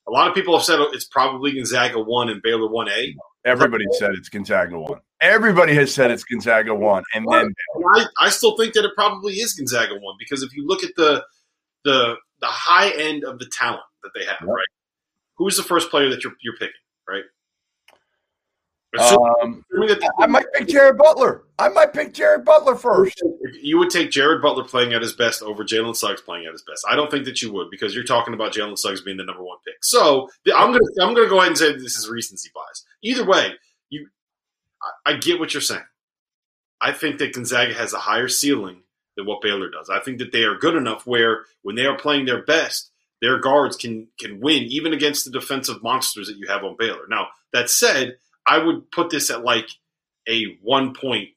A 0.06 0.12
lot 0.12 0.28
of 0.28 0.36
people 0.36 0.58
have 0.58 0.66
said 0.66 0.82
it's 0.92 1.06
probably 1.06 1.54
Gonzaga 1.54 2.02
one 2.02 2.28
and 2.28 2.42
Baylor 2.42 2.70
one 2.70 2.90
A. 2.90 3.16
Everybody 3.46 3.86
said 3.94 4.12
it's 4.16 4.28
Gonzaga 4.28 4.78
one. 4.78 5.00
Everybody 5.22 5.74
has 5.76 5.94
said 5.94 6.12
it's 6.12 6.26
Gonzaga 6.26 6.76
one, 6.76 7.04
and 7.14 7.26
then 7.32 7.54
I, 7.96 8.06
I 8.20 8.30
still 8.32 8.58
think 8.58 8.74
that 8.74 8.84
it 8.84 8.92
probably 8.96 9.36
is 9.36 9.54
Gonzaga 9.54 9.94
one 9.94 10.16
because 10.20 10.44
if 10.44 10.54
you 10.54 10.68
look 10.68 10.84
at 10.84 10.92
the 10.98 11.24
the 11.86 12.16
the 12.42 12.48
high 12.48 12.90
end 12.90 13.24
of 13.24 13.40
the 13.40 13.46
talent 13.46 13.84
that 14.04 14.12
they 14.14 14.26
have, 14.26 14.38
Yep. 14.42 14.50
right? 14.50 14.66
Who's 15.38 15.56
the 15.56 15.64
first 15.64 15.90
player 15.90 16.10
that 16.10 16.24
you're 16.24 16.34
you're 16.42 16.56
picking, 16.58 16.74
right? 17.08 17.24
Um, 18.98 19.66
I 20.20 20.28
might 20.28 20.46
pick 20.54 20.70
Jared 20.70 20.98
Butler. 20.98 21.44
I 21.60 21.68
might 21.68 21.92
pick 21.92 22.14
Jared 22.14 22.46
Butler 22.46 22.76
first. 22.76 23.22
You 23.62 23.78
would 23.78 23.90
take 23.90 24.10
Jared 24.10 24.42
Butler 24.42 24.64
playing 24.64 24.94
at 24.94 25.02
his 25.02 25.12
best 25.12 25.42
over 25.44 25.66
Jalen 25.66 25.98
Suggs 25.98 26.22
playing 26.22 26.46
at 26.46 26.54
his 26.54 26.62
best. 26.62 26.86
I 26.90 26.96
don't 26.96 27.12
think 27.12 27.26
that 27.26 27.42
you 27.42 27.52
would 27.52 27.70
because 27.70 27.94
you're 27.94 28.06
talking 28.06 28.34
about 28.34 28.54
Jalen 28.54 28.78
Suggs 28.78 29.02
being 29.02 29.18
the 29.18 29.26
number 29.26 29.44
one 29.44 29.58
pick. 29.66 29.76
So 29.82 30.30
I'm 30.56 30.72
gonna 30.72 30.86
I'm 31.02 31.14
gonna 31.14 31.28
go 31.28 31.40
ahead 31.40 31.50
and 31.50 31.58
say 31.58 31.74
this 31.74 31.98
is 31.98 32.10
recency 32.10 32.50
bias. 32.56 32.86
Either 33.02 33.26
way, 33.26 33.52
you 33.90 34.08
I, 35.06 35.12
I 35.12 35.18
get 35.18 35.40
what 35.40 35.54
you're 35.54 35.60
saying. 35.62 35.84
I 36.80 36.94
think 36.94 37.18
that 37.20 37.34
Gonzaga 37.34 37.74
has 37.74 37.92
a 37.94 38.00
higher 38.00 38.30
ceiling 38.30 38.84
than 39.16 39.26
what 39.26 39.42
Baylor 39.42 39.70
does. 39.70 39.90
I 39.90 40.00
think 40.00 40.20
that 40.20 40.32
they 40.32 40.44
are 40.44 40.58
good 40.58 40.76
enough 40.76 41.06
where 41.06 41.46
when 41.62 41.76
they 41.76 41.86
are 41.86 41.98
playing 41.98 42.26
their 42.26 42.44
best, 42.44 42.92
their 43.22 43.40
guards 43.40 43.76
can 43.76 44.08
can 44.20 44.40
win 44.40 44.64
even 44.64 44.94
against 44.94 45.26
the 45.26 45.32
defensive 45.32 45.82
monsters 45.82 46.28
that 46.28 46.38
you 46.38 46.48
have 46.48 46.64
on 46.64 46.76
Baylor. 46.78 47.08
Now 47.10 47.28
that 47.54 47.70
said 47.70 48.18
I 48.46 48.60
would 48.60 48.92
put 48.92 49.10
this 49.10 49.30
at 49.30 49.44
like 49.44 49.68
a 50.28 50.58
one 50.62 50.94
point, 50.94 51.30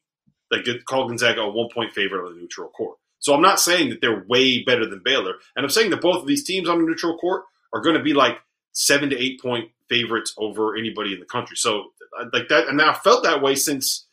like 0.51 0.65
call 0.85 1.07
Gonzaga 1.07 1.41
a 1.41 1.49
one 1.49 1.69
point 1.73 1.93
favorite 1.93 2.25
on 2.25 2.35
the 2.35 2.41
neutral 2.41 2.69
court. 2.69 2.97
So 3.19 3.33
I'm 3.33 3.41
not 3.41 3.59
saying 3.59 3.89
that 3.89 4.01
they're 4.01 4.23
way 4.27 4.63
better 4.63 4.85
than 4.85 5.01
Baylor, 5.03 5.35
and 5.55 5.63
I'm 5.63 5.69
saying 5.69 5.89
that 5.91 6.01
both 6.01 6.21
of 6.21 6.27
these 6.27 6.43
teams 6.43 6.69
on 6.69 6.79
the 6.79 6.85
neutral 6.85 7.17
court 7.17 7.43
are 7.73 7.81
going 7.81 7.97
to 7.97 8.03
be 8.03 8.13
like 8.13 8.37
seven 8.73 9.09
to 9.09 9.17
eight 9.17 9.41
point 9.41 9.71
favorites 9.89 10.33
over 10.37 10.77
anybody 10.77 11.13
in 11.13 11.19
the 11.19 11.25
country. 11.25 11.57
So 11.57 11.91
uh, 12.19 12.25
like 12.31 12.47
that, 12.49 12.67
and 12.67 12.81
I 12.81 12.93
felt 12.93 13.23
that 13.23 13.41
way 13.41 13.55
since 13.55 14.05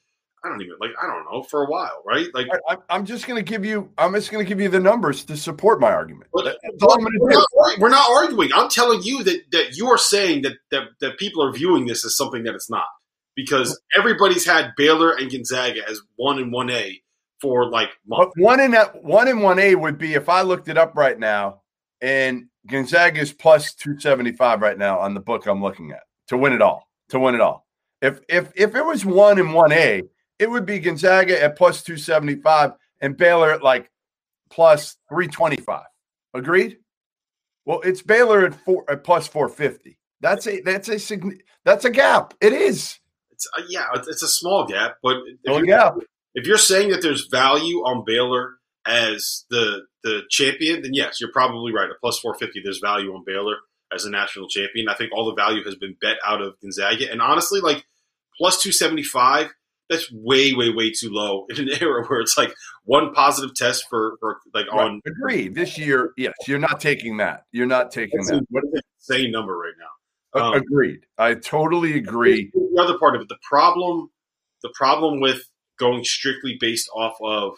I 0.46 0.48
don't 0.48 0.62
even 0.62 0.76
like 0.80 0.92
I 1.02 1.06
don't 1.06 1.24
know 1.24 1.42
for 1.42 1.64
a 1.64 1.66
while, 1.66 2.02
right? 2.06 2.28
Like 2.32 2.46
I, 2.68 2.76
am 2.94 3.04
just 3.04 3.26
going 3.26 3.42
to 3.42 3.48
give 3.48 3.64
you 3.64 3.90
I'm 3.98 4.14
just 4.14 4.30
going 4.30 4.44
to 4.44 4.48
give 4.48 4.60
you 4.60 4.68
the 4.68 4.80
numbers 4.80 5.24
to 5.24 5.36
support 5.36 5.80
my 5.80 5.90
argument. 5.90 6.30
But, 6.32 6.56
but 6.78 7.00
we're, 7.00 7.30
not, 7.30 7.46
we're, 7.78 7.88
not, 7.88 8.10
arguing. 8.10 8.50
I'm 8.54 8.68
telling 8.70 9.02
you 9.02 9.24
that 9.24 9.50
that 9.50 9.76
you 9.76 9.88
are 9.88 9.98
saying 9.98 10.42
that 10.42 10.54
that 10.70 10.84
that 11.00 11.18
people 11.18 11.42
are 11.44 11.52
viewing 11.52 11.86
this 11.86 12.04
as 12.04 12.16
something 12.16 12.44
that 12.44 12.54
it's 12.54 12.70
not 12.70 12.86
because 13.34 13.78
everybody's 13.96 14.46
had 14.46 14.72
Baylor 14.76 15.12
and 15.12 15.30
Gonzaga 15.30 15.82
as 15.88 16.00
one 16.14 16.38
and 16.38 16.52
one 16.52 16.70
A 16.70 17.00
for 17.40 17.68
like 17.68 17.90
months. 18.06 18.32
one 18.36 18.60
in 18.60 18.70
that 18.70 19.02
one 19.02 19.26
in 19.26 19.40
one 19.40 19.58
A 19.58 19.74
would 19.74 19.98
be 19.98 20.14
if 20.14 20.28
I 20.28 20.42
looked 20.42 20.68
it 20.68 20.78
up 20.78 20.94
right 20.94 21.18
now, 21.18 21.62
and 22.00 22.46
Gonzaga 22.68 23.20
is 23.20 23.32
plus 23.32 23.74
two 23.74 23.98
seventy 23.98 24.32
five 24.32 24.60
right 24.60 24.78
now 24.78 25.00
on 25.00 25.14
the 25.14 25.20
book 25.20 25.46
I'm 25.46 25.62
looking 25.62 25.90
at 25.90 26.02
to 26.28 26.36
win 26.36 26.52
it 26.52 26.62
all. 26.62 26.88
To 27.08 27.18
win 27.18 27.34
it 27.34 27.40
all. 27.40 27.66
If 28.02 28.20
if 28.28 28.52
if 28.54 28.74
it 28.74 28.84
was 28.84 29.04
one 29.04 29.38
in 29.38 29.52
one 29.52 29.72
A 29.72 30.02
it 30.38 30.50
would 30.50 30.66
be 30.66 30.78
Gonzaga 30.78 31.42
at 31.42 31.56
plus 31.56 31.82
275 31.82 32.72
and 33.00 33.16
Baylor 33.16 33.52
at 33.52 33.62
like 33.62 33.90
plus 34.50 34.96
325. 35.08 35.84
Agreed? 36.34 36.78
Well, 37.64 37.80
it's 37.80 38.02
Baylor 38.02 38.46
at 38.46 38.54
four 38.54 38.84
at 38.88 39.04
plus 39.04 39.26
450. 39.26 39.98
That's 40.20 40.46
a 40.46 40.60
that's 40.62 40.88
a 40.88 41.20
that's 41.64 41.84
a 41.84 41.90
gap. 41.90 42.34
It 42.40 42.52
is. 42.52 42.98
It's 43.30 43.46
a, 43.58 43.62
yeah, 43.68 43.86
it's 43.94 44.22
a 44.22 44.28
small 44.28 44.66
gap, 44.66 44.96
but 45.02 45.16
if, 45.26 45.38
you're, 45.44 45.66
gap. 45.66 45.96
if 46.34 46.46
you're 46.46 46.56
saying 46.56 46.90
that 46.90 47.02
there's 47.02 47.26
value 47.26 47.78
on 47.78 48.04
Baylor 48.06 48.54
as 48.86 49.44
the 49.50 49.82
the 50.04 50.22
champion, 50.30 50.82
then 50.82 50.94
yes, 50.94 51.20
you're 51.20 51.32
probably 51.32 51.72
right. 51.72 51.90
At 51.90 52.00
plus 52.00 52.18
450, 52.20 52.62
there's 52.64 52.78
value 52.78 53.12
on 53.14 53.24
Baylor 53.26 53.56
as 53.92 54.04
a 54.04 54.10
national 54.10 54.48
champion. 54.48 54.88
I 54.88 54.94
think 54.94 55.12
all 55.12 55.26
the 55.26 55.34
value 55.34 55.64
has 55.64 55.74
been 55.74 55.96
bet 56.00 56.16
out 56.26 56.40
of 56.40 56.58
Gonzaga, 56.60 57.10
and 57.10 57.20
honestly, 57.20 57.60
like 57.60 57.84
plus 58.38 58.62
275 58.62 59.50
that's 59.88 60.10
way, 60.12 60.52
way, 60.52 60.70
way 60.70 60.90
too 60.90 61.10
low 61.10 61.46
in 61.50 61.68
an 61.68 61.68
era 61.80 62.04
where 62.06 62.20
it's 62.20 62.36
like 62.36 62.54
one 62.84 63.12
positive 63.12 63.54
test 63.54 63.86
for, 63.88 64.16
for 64.20 64.38
like 64.54 64.70
right. 64.72 64.80
on. 64.80 65.00
Agree. 65.06 65.48
This 65.48 65.78
year, 65.78 66.12
yes, 66.16 66.34
you're 66.46 66.58
not 66.58 66.80
taking 66.80 67.18
that. 67.18 67.44
You're 67.52 67.66
not 67.66 67.90
taking 67.90 68.24
that. 68.24 68.44
What 68.50 68.64
is 68.64 68.70
an 68.74 68.80
insane 68.98 69.32
number 69.32 69.56
right 69.56 69.74
now? 69.78 70.40
Um, 70.40 70.54
Agreed. 70.54 71.06
I 71.16 71.34
totally 71.34 71.96
agree. 71.96 72.50
The 72.52 72.82
other 72.82 72.98
part 72.98 73.16
of 73.16 73.22
it, 73.22 73.28
the 73.28 73.38
problem, 73.42 74.10
the 74.62 74.72
problem 74.74 75.20
with 75.20 75.42
going 75.78 76.04
strictly 76.04 76.56
based 76.60 76.88
off 76.94 77.16
of 77.22 77.56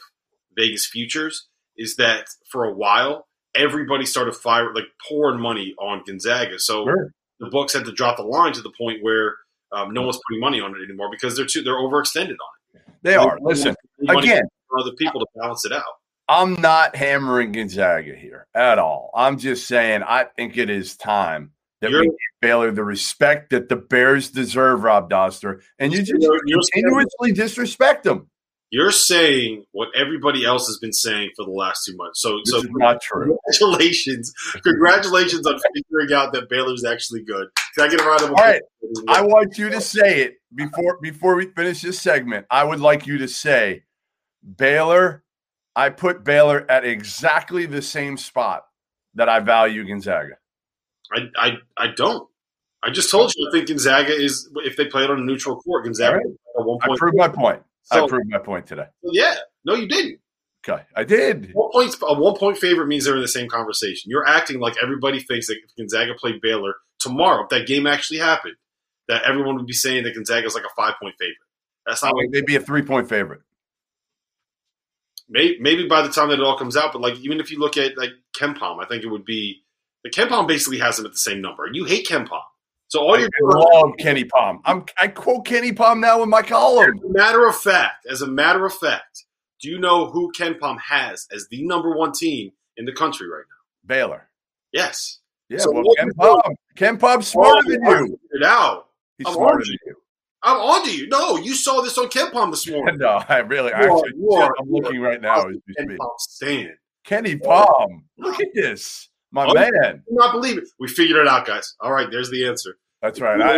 Vegas 0.56 0.86
futures 0.86 1.48
is 1.76 1.96
that 1.96 2.26
for 2.50 2.64
a 2.64 2.72
while 2.72 3.26
everybody 3.54 4.04
started 4.04 4.34
firing 4.34 4.74
like 4.74 4.86
pouring 5.08 5.40
money 5.40 5.74
on 5.78 6.02
Gonzaga, 6.06 6.58
so 6.58 6.84
sure. 6.84 7.12
the 7.40 7.48
books 7.48 7.72
had 7.72 7.84
to 7.86 7.92
drop 7.92 8.16
the 8.16 8.22
line 8.22 8.52
to 8.52 8.62
the 8.62 8.72
point 8.76 9.02
where 9.02 9.36
um, 9.72 9.92
no 9.92 10.02
one's 10.02 10.18
putting 10.28 10.40
money 10.40 10.60
on 10.60 10.74
it 10.74 10.82
anymore 10.84 11.08
because 11.10 11.36
they're 11.36 11.46
too 11.46 11.62
they're 11.62 11.74
overextended 11.74 12.30
on 12.30 12.74
it. 12.74 12.82
They 13.02 13.14
are. 13.14 13.38
Listen 13.40 13.74
again, 14.08 14.42
for 14.68 14.80
other 14.80 14.92
people 14.92 15.20
to 15.20 15.26
balance 15.36 15.64
it 15.64 15.72
out. 15.72 15.82
I'm 16.28 16.54
not 16.60 16.94
hammering 16.94 17.52
Gonzaga 17.52 18.14
here 18.14 18.46
at 18.54 18.78
all. 18.78 19.10
I'm 19.14 19.38
just 19.38 19.66
saying 19.66 20.02
I 20.02 20.24
think 20.24 20.58
it 20.58 20.68
is 20.68 20.96
time 20.96 21.52
that 21.80 21.90
you're, 21.90 22.00
we 22.00 22.06
give 22.06 22.16
Baylor 22.40 22.70
the 22.70 22.84
respect 22.84 23.50
that 23.50 23.68
the 23.68 23.76
Bears 23.76 24.30
deserve, 24.30 24.82
Rob 24.82 25.10
Dauster, 25.10 25.62
and 25.78 25.92
you 25.92 26.00
just 26.00 26.20
you're, 26.20 26.40
you're 26.46 26.60
continuously 26.72 27.32
disrespect 27.32 28.04
them. 28.04 28.28
You're 28.70 28.92
saying 28.92 29.64
what 29.72 29.88
everybody 29.96 30.44
else 30.44 30.66
has 30.66 30.76
been 30.78 30.92
saying 30.92 31.30
for 31.34 31.46
the 31.46 31.52
last 31.52 31.84
two 31.86 31.96
months. 31.96 32.20
So, 32.20 32.38
this 32.44 32.52
so 32.52 32.68
not 32.72 33.00
true. 33.00 33.38
Congratulations, 33.46 34.32
congratulations 34.62 35.46
on 35.46 35.58
figuring 35.74 36.12
out 36.12 36.34
that 36.34 36.50
Baylor's 36.50 36.84
actually 36.84 37.22
good. 37.22 37.48
Can 37.78 37.86
I 37.86 37.90
get 37.90 38.00
a 38.00 38.04
round 38.04 38.22
of 38.22 38.30
applause? 38.30 38.40
All 38.40 38.52
right, 38.52 38.62
I 39.08 39.22
want 39.22 39.56
you 39.56 39.70
to 39.70 39.80
say 39.80 40.22
it 40.22 40.38
before 40.52 40.98
before 41.00 41.36
we 41.36 41.46
finish 41.46 41.82
this 41.82 42.00
segment. 42.00 42.44
I 42.50 42.64
would 42.64 42.80
like 42.80 43.06
you 43.06 43.18
to 43.18 43.28
say, 43.28 43.84
Baylor. 44.56 45.22
I 45.76 45.90
put 45.90 46.24
Baylor 46.24 46.68
at 46.68 46.84
exactly 46.84 47.66
the 47.66 47.80
same 47.80 48.16
spot 48.16 48.64
that 49.14 49.28
I 49.28 49.38
value 49.38 49.86
Gonzaga. 49.86 50.38
I 51.14 51.28
I, 51.36 51.52
I 51.76 51.86
don't. 51.96 52.28
I 52.82 52.90
just 52.90 53.12
told 53.12 53.32
you 53.36 53.48
I 53.48 53.52
think 53.52 53.68
Gonzaga 53.68 54.12
is 54.12 54.50
if 54.64 54.76
they 54.76 54.86
play 54.86 55.04
it 55.04 55.10
on 55.10 55.20
a 55.20 55.22
neutral 55.22 55.60
court, 55.60 55.84
Gonzaga 55.84 56.16
right. 56.16 56.26
at 56.26 56.66
one 56.66 56.80
point. 56.80 56.92
I 56.92 56.96
proved 56.96 57.16
my 57.16 57.28
point. 57.28 57.62
So, 57.84 58.04
I 58.04 58.08
proved 58.08 58.28
my 58.28 58.38
point 58.38 58.66
today. 58.66 58.86
Yeah. 59.04 59.36
No, 59.64 59.74
you 59.74 59.86
didn't. 59.86 60.18
Okay, 60.68 60.82
I 60.96 61.04
did. 61.04 61.52
One 61.52 61.70
point, 61.70 61.94
a 62.02 62.20
one 62.20 62.34
point 62.34 62.58
favorite 62.58 62.88
means 62.88 63.04
they're 63.04 63.14
in 63.14 63.22
the 63.22 63.28
same 63.28 63.48
conversation. 63.48 64.10
You're 64.10 64.26
acting 64.26 64.58
like 64.58 64.74
everybody 64.82 65.20
thinks 65.20 65.46
that 65.46 65.58
if 65.64 65.76
Gonzaga 65.76 66.14
played 66.14 66.40
Baylor 66.40 66.74
tomorrow, 66.98 67.44
if 67.44 67.48
that 67.50 67.66
game 67.66 67.86
actually 67.86 68.18
happened, 68.18 68.56
that 69.08 69.22
everyone 69.24 69.56
would 69.56 69.66
be 69.66 69.72
saying 69.72 70.04
that 70.04 70.14
Gonzaga 70.14 70.46
is 70.46 70.54
like 70.54 70.64
a 70.64 70.74
five 70.76 70.94
point 71.00 71.14
favorite. 71.18 71.36
That's 71.86 72.02
not. 72.02 72.14
Like, 72.14 72.30
they'd 72.30 72.46
be 72.46 72.56
a 72.56 72.60
three 72.60 72.82
point 72.82 73.08
favorite. 73.08 73.40
Maybe, 75.30 75.58
maybe 75.60 75.86
by 75.86 76.02
the 76.02 76.08
time 76.08 76.28
that 76.28 76.40
it 76.40 76.44
all 76.44 76.56
comes 76.58 76.76
out, 76.76 76.92
but 76.92 77.02
like 77.02 77.18
even 77.18 77.40
if 77.40 77.50
you 77.50 77.58
look 77.58 77.76
at 77.76 77.98
like 77.98 78.10
KenPom, 78.38 78.82
I 78.82 78.86
think 78.86 79.04
it 79.04 79.08
would 79.08 79.24
be 79.24 79.62
the 80.04 80.10
KenPom 80.10 80.48
basically 80.48 80.78
has 80.78 80.96
them 80.96 81.06
at 81.06 81.12
the 81.12 81.18
same 81.18 81.40
number, 81.40 81.66
and 81.66 81.74
you 81.76 81.84
hate 81.84 82.06
KenPom. 82.06 82.40
So 82.88 83.00
all 83.00 83.14
I 83.14 83.18
you're 83.18 83.28
doing 83.38 83.52
love 83.52 83.92
KenPom. 84.00 84.60
I'm 84.64 84.84
I 84.98 85.08
quote 85.08 85.46
KenPom 85.46 86.00
now 86.00 86.22
in 86.22 86.30
my 86.30 86.42
column. 86.42 86.98
As 86.98 87.04
a 87.04 87.12
matter 87.12 87.46
of 87.46 87.56
fact, 87.56 88.06
as 88.10 88.22
a 88.22 88.26
matter 88.26 88.64
of 88.64 88.74
fact, 88.74 89.24
do 89.60 89.68
you 89.68 89.78
know 89.78 90.06
who 90.06 90.32
KenPom 90.32 90.78
has 90.80 91.26
as 91.32 91.46
the 91.50 91.62
number 91.62 91.94
one 91.94 92.12
team 92.12 92.52
in 92.76 92.86
the 92.86 92.92
country 92.92 93.28
right 93.28 93.44
now? 93.48 93.94
Baylor. 93.94 94.28
Yes. 94.72 95.18
Yeah, 95.48 95.58
so 95.58 95.72
well, 95.72 95.84
Ken 95.96 96.10
KenPom's 96.76 97.16
oh, 97.16 97.20
smarter 97.20 97.70
than 97.70 97.82
you. 97.82 98.20
Now 98.34 98.84
he's 99.16 99.26
I'm 99.26 99.34
smarter 99.34 99.64
than 99.64 99.78
you. 99.86 99.94
I'm 100.42 100.56
on 100.56 100.84
to 100.84 100.96
you. 100.96 101.08
No, 101.08 101.36
you 101.36 101.54
saw 101.54 101.80
this 101.80 101.98
on 101.98 102.08
KenPom 102.08 102.50
this 102.50 102.68
morning. 102.70 102.98
no, 102.98 103.22
I 103.28 103.38
really. 103.38 103.68
You 103.68 103.74
actually, 103.74 104.12
are, 104.32 104.42
are, 104.44 104.54
I'm 104.60 104.70
looking 104.70 105.00
right 105.00 105.20
now 105.20 105.48
as 105.48 105.56
we 105.66 105.74
speak. 105.84 105.98
Stand. 106.18 106.70
KenPom. 107.06 107.42
Oh, 107.46 107.86
look 108.18 108.40
at 108.40 108.48
this. 108.54 109.08
My 109.30 109.46
oh, 109.46 109.54
man. 109.54 109.70
I 109.84 109.98
not 110.10 110.32
believe 110.32 110.58
it. 110.58 110.64
We 110.78 110.88
figured 110.88 111.18
it 111.18 111.28
out, 111.28 111.46
guys. 111.46 111.74
All 111.80 111.92
right, 111.92 112.10
there's 112.10 112.30
the 112.30 112.46
answer. 112.46 112.76
That's 113.02 113.20
right. 113.20 113.40
I, 113.40 113.56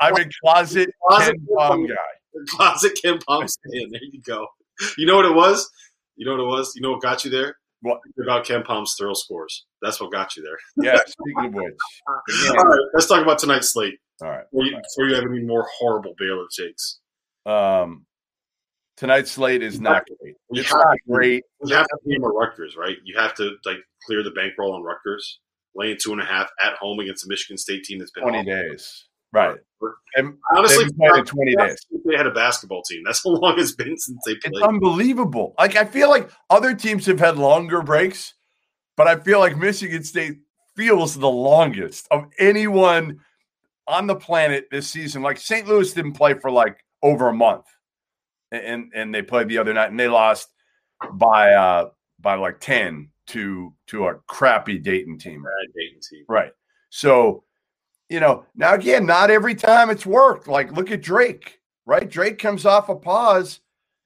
I, 0.00 0.08
am 0.08 0.16
a 0.16 0.24
closet, 0.42 0.90
closet 1.08 1.36
KenPom 1.36 1.88
guy. 1.88 1.94
Closet 2.48 2.98
KenPom 3.04 3.48
stand. 3.48 3.92
There 3.92 4.00
you 4.10 4.20
go. 4.22 4.46
You 4.96 5.06
know 5.06 5.16
what 5.16 5.26
it 5.26 5.34
was? 5.34 5.70
You 6.16 6.26
know 6.26 6.32
what 6.32 6.40
it 6.40 6.46
was? 6.46 6.72
You 6.74 6.82
know 6.82 6.92
what 6.92 7.02
got 7.02 7.24
you 7.24 7.30
there? 7.30 7.56
What 7.80 8.00
about 8.20 8.44
KenPom's 8.44 8.94
thrill 8.98 9.14
scores? 9.14 9.66
That's 9.82 10.00
what 10.00 10.10
got 10.10 10.36
you 10.36 10.42
there. 10.42 10.58
Yeah. 10.84 10.98
Speaking 11.06 11.46
of 11.46 11.54
which, 11.54 11.74
all 12.08 12.64
right, 12.64 12.80
let's 12.94 13.06
talk 13.06 13.22
about 13.22 13.38
tonight's 13.38 13.72
slate. 13.72 13.98
All 14.22 14.28
right. 14.28 14.44
Before 14.50 14.64
you, 14.64 14.76
before 14.76 15.08
you 15.08 15.14
have 15.14 15.24
any 15.24 15.44
more 15.44 15.66
horrible 15.78 16.14
Baylor 16.18 16.46
takes. 16.58 16.98
Um, 17.46 18.06
tonight's 18.96 19.30
slate 19.30 19.62
is 19.62 19.80
not 19.80 20.04
great. 20.20 20.34
It's 20.50 20.72
not 20.72 20.96
great. 21.08 21.44
You 21.64 21.74
have 21.74 21.86
to 21.86 21.98
hammer 22.10 22.32
Rutgers, 22.32 22.76
right? 22.76 22.96
You 23.04 23.18
have 23.18 23.34
to 23.36 23.52
like 23.64 23.78
clear 24.06 24.22
the 24.22 24.32
bankroll 24.32 24.74
on 24.74 24.82
Rutgers, 24.82 25.40
laying 25.74 25.96
two 26.02 26.12
and 26.12 26.20
a 26.20 26.24
half 26.24 26.50
at 26.62 26.74
home 26.74 26.98
against 26.98 27.24
a 27.24 27.28
Michigan 27.28 27.58
State 27.58 27.84
team 27.84 28.00
that's 28.00 28.10
been 28.10 28.24
twenty 28.24 28.44
days. 28.44 29.07
Right. 29.32 29.58
And 30.16 30.34
honestly, 30.52 30.84
in 30.84 31.24
20 31.24 31.54
days. 31.56 31.86
They 32.04 32.16
had 32.16 32.26
a 32.26 32.32
basketball 32.32 32.82
team. 32.82 33.02
That's 33.04 33.22
how 33.22 33.30
long 33.40 33.58
it's 33.58 33.72
been 33.72 33.96
since 33.96 34.18
they 34.26 34.34
played. 34.36 34.54
It's 34.54 34.62
unbelievable. 34.62 35.54
Like 35.58 35.76
I 35.76 35.84
feel 35.84 36.08
like 36.08 36.30
other 36.50 36.74
teams 36.74 37.06
have 37.06 37.20
had 37.20 37.36
longer 37.36 37.82
breaks, 37.82 38.34
but 38.96 39.06
I 39.06 39.16
feel 39.16 39.38
like 39.38 39.56
Michigan 39.56 40.02
State 40.02 40.38
feels 40.74 41.14
the 41.14 41.28
longest 41.28 42.08
of 42.10 42.26
anyone 42.38 43.20
on 43.86 44.06
the 44.06 44.16
planet 44.16 44.68
this 44.70 44.88
season. 44.88 45.22
Like 45.22 45.38
St. 45.38 45.66
Louis 45.68 45.92
didn't 45.92 46.14
play 46.14 46.34
for 46.34 46.50
like 46.50 46.84
over 47.02 47.28
a 47.28 47.34
month 47.34 47.66
and 48.50 48.90
and 48.94 49.14
they 49.14 49.22
played 49.22 49.48
the 49.48 49.58
other 49.58 49.72
night 49.74 49.90
and 49.90 50.00
they 50.00 50.08
lost 50.08 50.48
by 51.12 51.52
uh 51.52 51.88
by 52.20 52.34
like 52.34 52.60
10 52.60 53.10
to 53.28 53.72
to 53.86 54.06
a 54.06 54.14
crappy 54.26 54.78
Dayton 54.78 55.18
team. 55.18 55.42
Bad 55.42 55.72
Dayton 55.74 56.00
team. 56.00 56.24
Right. 56.28 56.52
So, 56.90 57.44
you 58.08 58.20
know, 58.20 58.44
now 58.54 58.74
again, 58.74 59.06
not 59.06 59.30
every 59.30 59.54
time 59.54 59.90
it's 59.90 60.06
worked. 60.06 60.48
Like 60.48 60.72
look 60.72 60.90
at 60.90 61.02
Drake. 61.02 61.60
right? 61.86 62.08
Drake 62.08 62.38
comes 62.38 62.66
off 62.66 62.88
a 62.88 62.96
pause 62.96 63.60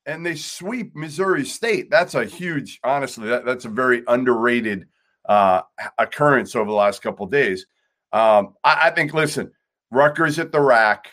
and 0.07 0.25
they 0.25 0.35
sweep 0.35 0.95
Missouri 0.95 1.45
State. 1.45 1.91
That's 1.91 2.15
a 2.15 2.25
huge, 2.25 2.81
honestly, 2.83 3.29
that, 3.29 3.45
that's 3.45 3.65
a 3.65 3.69
very 3.71 4.03
underrated 4.09 4.87
uh, 5.29 5.63
occurrence 5.99 6.57
over 6.57 6.71
the 6.71 6.77
last 6.77 7.03
couple 7.03 7.27
days. 7.27 7.67
Um, 8.13 8.55
I, 8.65 8.89
I, 8.89 8.91
think, 8.91 9.15
listen, 9.15 9.53
Rutgers 9.91 10.39
at 10.39 10.53
the 10.53 10.61
rack. 10.61 11.09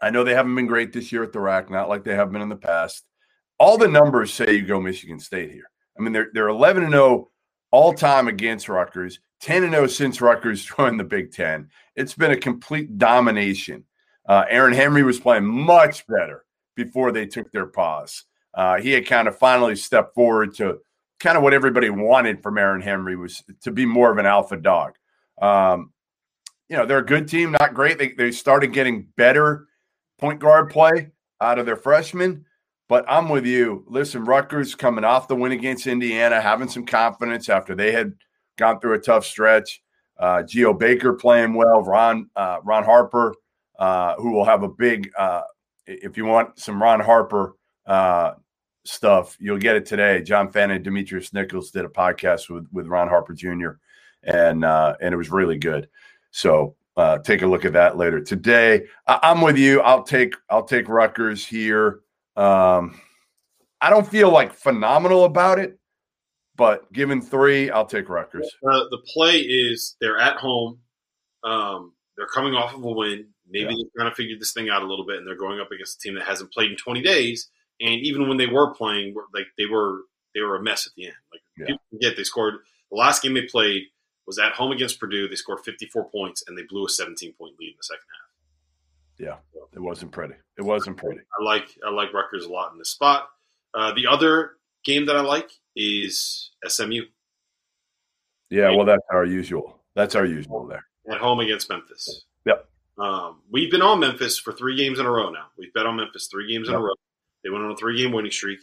I 0.00 0.10
know 0.10 0.24
they 0.24 0.34
haven't 0.34 0.54
been 0.54 0.66
great 0.66 0.92
this 0.92 1.10
year 1.10 1.22
at 1.22 1.32
the 1.32 1.40
rack, 1.40 1.70
not 1.70 1.88
like 1.88 2.04
they 2.04 2.14
have 2.14 2.30
been 2.30 2.42
in 2.42 2.48
the 2.48 2.56
past. 2.56 3.04
All 3.58 3.78
the 3.78 3.88
numbers 3.88 4.32
say 4.32 4.52
you 4.52 4.66
go 4.66 4.80
Michigan 4.80 5.18
State 5.18 5.50
here. 5.50 5.70
I 5.98 6.02
mean, 6.02 6.12
they're 6.12 6.28
they're 6.34 6.48
11 6.48 6.84
and 6.84 6.92
0 6.92 7.30
all 7.70 7.94
time 7.94 8.28
against 8.28 8.68
Rutgers, 8.68 9.18
10 9.40 9.64
and 9.64 9.72
0 9.72 9.86
since 9.86 10.20
Rutgers 10.20 10.64
joined 10.76 11.00
the 11.00 11.04
Big 11.04 11.32
Ten. 11.32 11.70
It's 11.94 12.14
been 12.14 12.30
a 12.30 12.36
complete 12.36 12.98
domination. 12.98 13.84
Uh, 14.28 14.44
Aaron 14.48 14.74
Henry 14.74 15.02
was 15.02 15.20
playing 15.20 15.46
much 15.46 16.06
better 16.06 16.44
before 16.74 17.12
they 17.12 17.26
took 17.26 17.50
their 17.52 17.66
pause. 17.66 18.24
Uh, 18.54 18.78
he 18.78 18.90
had 18.90 19.06
kind 19.06 19.28
of 19.28 19.38
finally 19.38 19.76
stepped 19.76 20.14
forward 20.14 20.54
to 20.56 20.78
kind 21.20 21.36
of 21.36 21.42
what 21.42 21.54
everybody 21.54 21.90
wanted 21.90 22.42
from 22.42 22.58
Aaron 22.58 22.80
Henry 22.80 23.16
was 23.16 23.42
to 23.62 23.70
be 23.70 23.86
more 23.86 24.10
of 24.10 24.18
an 24.18 24.26
alpha 24.26 24.56
dog. 24.56 24.94
Um, 25.40 25.92
you 26.68 26.76
know, 26.76 26.86
they're 26.86 26.98
a 26.98 27.06
good 27.06 27.28
team, 27.28 27.52
not 27.52 27.74
great. 27.74 27.98
They, 27.98 28.12
they 28.12 28.32
started 28.32 28.72
getting 28.72 29.08
better 29.16 29.68
point 30.18 30.40
guard 30.40 30.70
play 30.70 31.10
out 31.40 31.58
of 31.58 31.66
their 31.66 31.76
freshmen. 31.76 32.44
But 32.88 33.04
I'm 33.08 33.28
with 33.28 33.46
you. 33.46 33.84
Listen, 33.88 34.24
Rutgers 34.24 34.74
coming 34.74 35.04
off 35.04 35.28
the 35.28 35.34
win 35.34 35.52
against 35.52 35.88
Indiana, 35.88 36.40
having 36.40 36.68
some 36.68 36.86
confidence 36.86 37.48
after 37.48 37.74
they 37.74 37.90
had 37.90 38.14
gone 38.56 38.80
through 38.80 38.94
a 38.94 38.98
tough 38.98 39.24
stretch. 39.24 39.82
Uh, 40.18 40.42
Geo 40.42 40.72
Baker 40.72 41.12
playing 41.12 41.54
well. 41.54 41.82
Ron 41.82 42.30
uh, 42.36 42.58
Ron 42.64 42.84
Harper, 42.84 43.34
uh, 43.78 44.14
who 44.16 44.32
will 44.32 44.44
have 44.44 44.62
a 44.62 44.68
big. 44.68 45.10
Uh, 45.16 45.42
if 45.86 46.16
you 46.16 46.24
want 46.24 46.58
some 46.58 46.82
Ron 46.82 47.00
Harper 47.00 47.54
uh, 47.86 48.32
stuff, 48.84 49.36
you'll 49.38 49.58
get 49.58 49.76
it 49.76 49.86
today. 49.86 50.22
John 50.22 50.50
Fannin 50.50 50.76
and 50.76 50.84
Demetrius 50.84 51.32
Nichols 51.32 51.70
did 51.70 51.84
a 51.84 51.88
podcast 51.88 52.48
with 52.48 52.66
with 52.72 52.86
Ron 52.86 53.08
Harper 53.08 53.34
Jr. 53.34 53.72
and 54.22 54.64
uh, 54.64 54.96
and 55.00 55.12
it 55.12 55.16
was 55.16 55.30
really 55.30 55.58
good. 55.58 55.88
So 56.30 56.76
take 57.24 57.42
a 57.42 57.46
look 57.46 57.66
at 57.66 57.74
that 57.74 57.98
later 57.98 58.20
today. 58.20 58.86
I- 59.06 59.30
am 59.30 59.42
with 59.42 59.58
you. 59.58 59.82
I'll 59.82 60.02
take 60.02 60.34
I'll 60.48 60.64
take 60.64 60.88
Rutgers 60.88 61.46
here. 61.46 62.00
Um, 62.36 62.98
I 63.80 63.90
don't 63.90 64.06
feel 64.06 64.30
like 64.30 64.52
phenomenal 64.54 65.24
about 65.24 65.58
it, 65.58 65.78
but 66.56 66.92
given 66.92 67.20
three, 67.20 67.70
I'll 67.70 67.86
take 67.86 68.08
Rutgers. 68.08 68.50
Uh, 68.66 68.84
the 68.90 69.02
play 69.12 69.40
is 69.40 69.96
they're 70.00 70.18
at 70.18 70.36
home. 70.36 70.80
Um, 71.44 71.92
they're 72.16 72.26
coming 72.26 72.54
off 72.54 72.74
of 72.74 72.84
a 72.84 72.90
win. 72.90 73.28
Maybe 73.48 73.64
yeah. 73.64 73.76
they're 73.76 74.02
trying 74.02 74.10
to 74.10 74.16
figure 74.16 74.36
this 74.38 74.52
thing 74.52 74.68
out 74.68 74.82
a 74.82 74.86
little 74.86 75.06
bit, 75.06 75.18
and 75.18 75.26
they're 75.26 75.36
going 75.36 75.60
up 75.60 75.70
against 75.70 75.98
a 75.98 76.00
team 76.00 76.14
that 76.14 76.24
hasn't 76.24 76.52
played 76.52 76.70
in 76.70 76.76
20 76.76 77.02
days. 77.02 77.48
And 77.80 78.00
even 78.00 78.28
when 78.28 78.38
they 78.38 78.46
were 78.46 78.74
playing, 78.74 79.14
like 79.34 79.46
they 79.58 79.66
were, 79.66 80.00
they 80.34 80.40
were 80.40 80.56
a 80.56 80.62
mess 80.62 80.86
at 80.86 80.94
the 80.96 81.06
end. 81.06 81.14
Like 81.30 81.42
yeah. 81.58 81.66
people 81.66 81.82
forget, 81.92 82.16
they 82.16 82.24
scored 82.24 82.54
the 82.90 82.96
last 82.96 83.22
game 83.22 83.34
they 83.34 83.42
played 83.42 83.84
was 84.26 84.38
at 84.38 84.52
home 84.52 84.72
against 84.72 84.98
Purdue. 84.98 85.28
They 85.28 85.36
scored 85.36 85.60
54 85.60 86.10
points, 86.10 86.44
and 86.46 86.56
they 86.56 86.62
blew 86.62 86.86
a 86.86 86.88
17 86.88 87.34
point 87.34 87.54
lead 87.60 87.68
in 87.68 87.74
the 87.76 87.82
second 87.82 88.02
half. 88.12 88.26
Yeah, 89.18 89.60
it 89.74 89.80
wasn't 89.80 90.12
pretty. 90.12 90.34
It 90.58 90.62
wasn't 90.62 90.96
pretty. 90.96 91.20
I 91.38 91.44
like 91.44 91.68
I 91.86 91.90
like 91.90 92.12
Rutgers 92.12 92.44
a 92.44 92.52
lot 92.52 92.72
in 92.72 92.78
this 92.78 92.90
spot. 92.90 93.28
Uh, 93.74 93.92
the 93.94 94.06
other 94.06 94.52
game 94.84 95.06
that 95.06 95.16
I 95.16 95.20
like 95.20 95.50
is 95.76 96.50
SMU. 96.66 97.02
Yeah, 98.50 98.70
well, 98.70 98.86
that's 98.86 99.04
our 99.10 99.24
usual. 99.24 99.78
That's 99.94 100.14
our 100.14 100.24
usual 100.24 100.66
there. 100.66 100.86
At 101.10 101.18
home 101.18 101.40
against 101.40 101.68
Memphis. 101.68 102.24
Yep. 102.44 102.68
Um, 102.98 103.42
we've 103.50 103.70
been 103.70 103.82
on 103.82 104.00
Memphis 104.00 104.38
for 104.38 104.52
three 104.52 104.76
games 104.76 104.98
in 104.98 105.06
a 105.06 105.10
row 105.10 105.30
now. 105.30 105.46
We've 105.58 105.72
bet 105.72 105.86
on 105.86 105.96
Memphis 105.96 106.28
three 106.30 106.50
games 106.52 106.68
yep. 106.68 106.76
in 106.76 106.80
a 106.80 106.84
row. 106.84 106.94
They 107.44 107.50
went 107.50 107.64
on 107.64 107.72
a 107.72 107.76
three 107.76 108.02
game 108.02 108.12
winning 108.12 108.30
streak. 108.30 108.60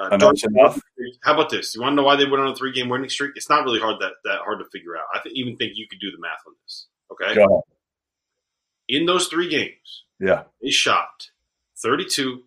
Uh, 0.00 0.08
enough. 0.10 0.80
How 1.22 1.34
about 1.34 1.50
this? 1.50 1.74
You 1.74 1.82
want 1.82 1.92
to 1.92 1.96
know 1.96 2.02
why 2.02 2.16
they 2.16 2.24
went 2.24 2.42
on 2.42 2.48
a 2.48 2.56
three 2.56 2.72
game 2.72 2.88
winning 2.88 3.10
streak? 3.10 3.32
It's 3.34 3.50
not 3.50 3.64
really 3.64 3.80
hard 3.80 4.00
that, 4.00 4.12
that 4.24 4.38
hard 4.38 4.58
to 4.60 4.64
figure 4.72 4.96
out. 4.96 5.04
I 5.14 5.20
th- 5.22 5.34
even 5.34 5.56
think 5.56 5.72
you 5.74 5.86
could 5.88 6.00
do 6.00 6.10
the 6.10 6.18
math 6.18 6.40
on 6.46 6.54
this. 6.64 6.86
Okay. 7.12 7.46
In 8.88 9.06
those 9.06 9.26
three 9.28 9.48
games, 9.48 10.04
yeah, 10.18 10.44
they 10.62 10.70
shot 10.70 11.28
32 11.78 12.42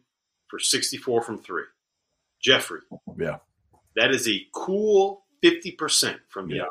for 0.47 0.59
64 0.59 1.21
from 1.21 1.37
three. 1.37 1.63
Jeffrey, 2.41 2.81
yeah, 3.17 3.37
that 3.95 4.11
is 4.11 4.27
a 4.27 4.41
cool 4.53 5.25
50% 5.43 6.17
from 6.29 6.47
the 6.47 6.55
yeah. 6.55 6.63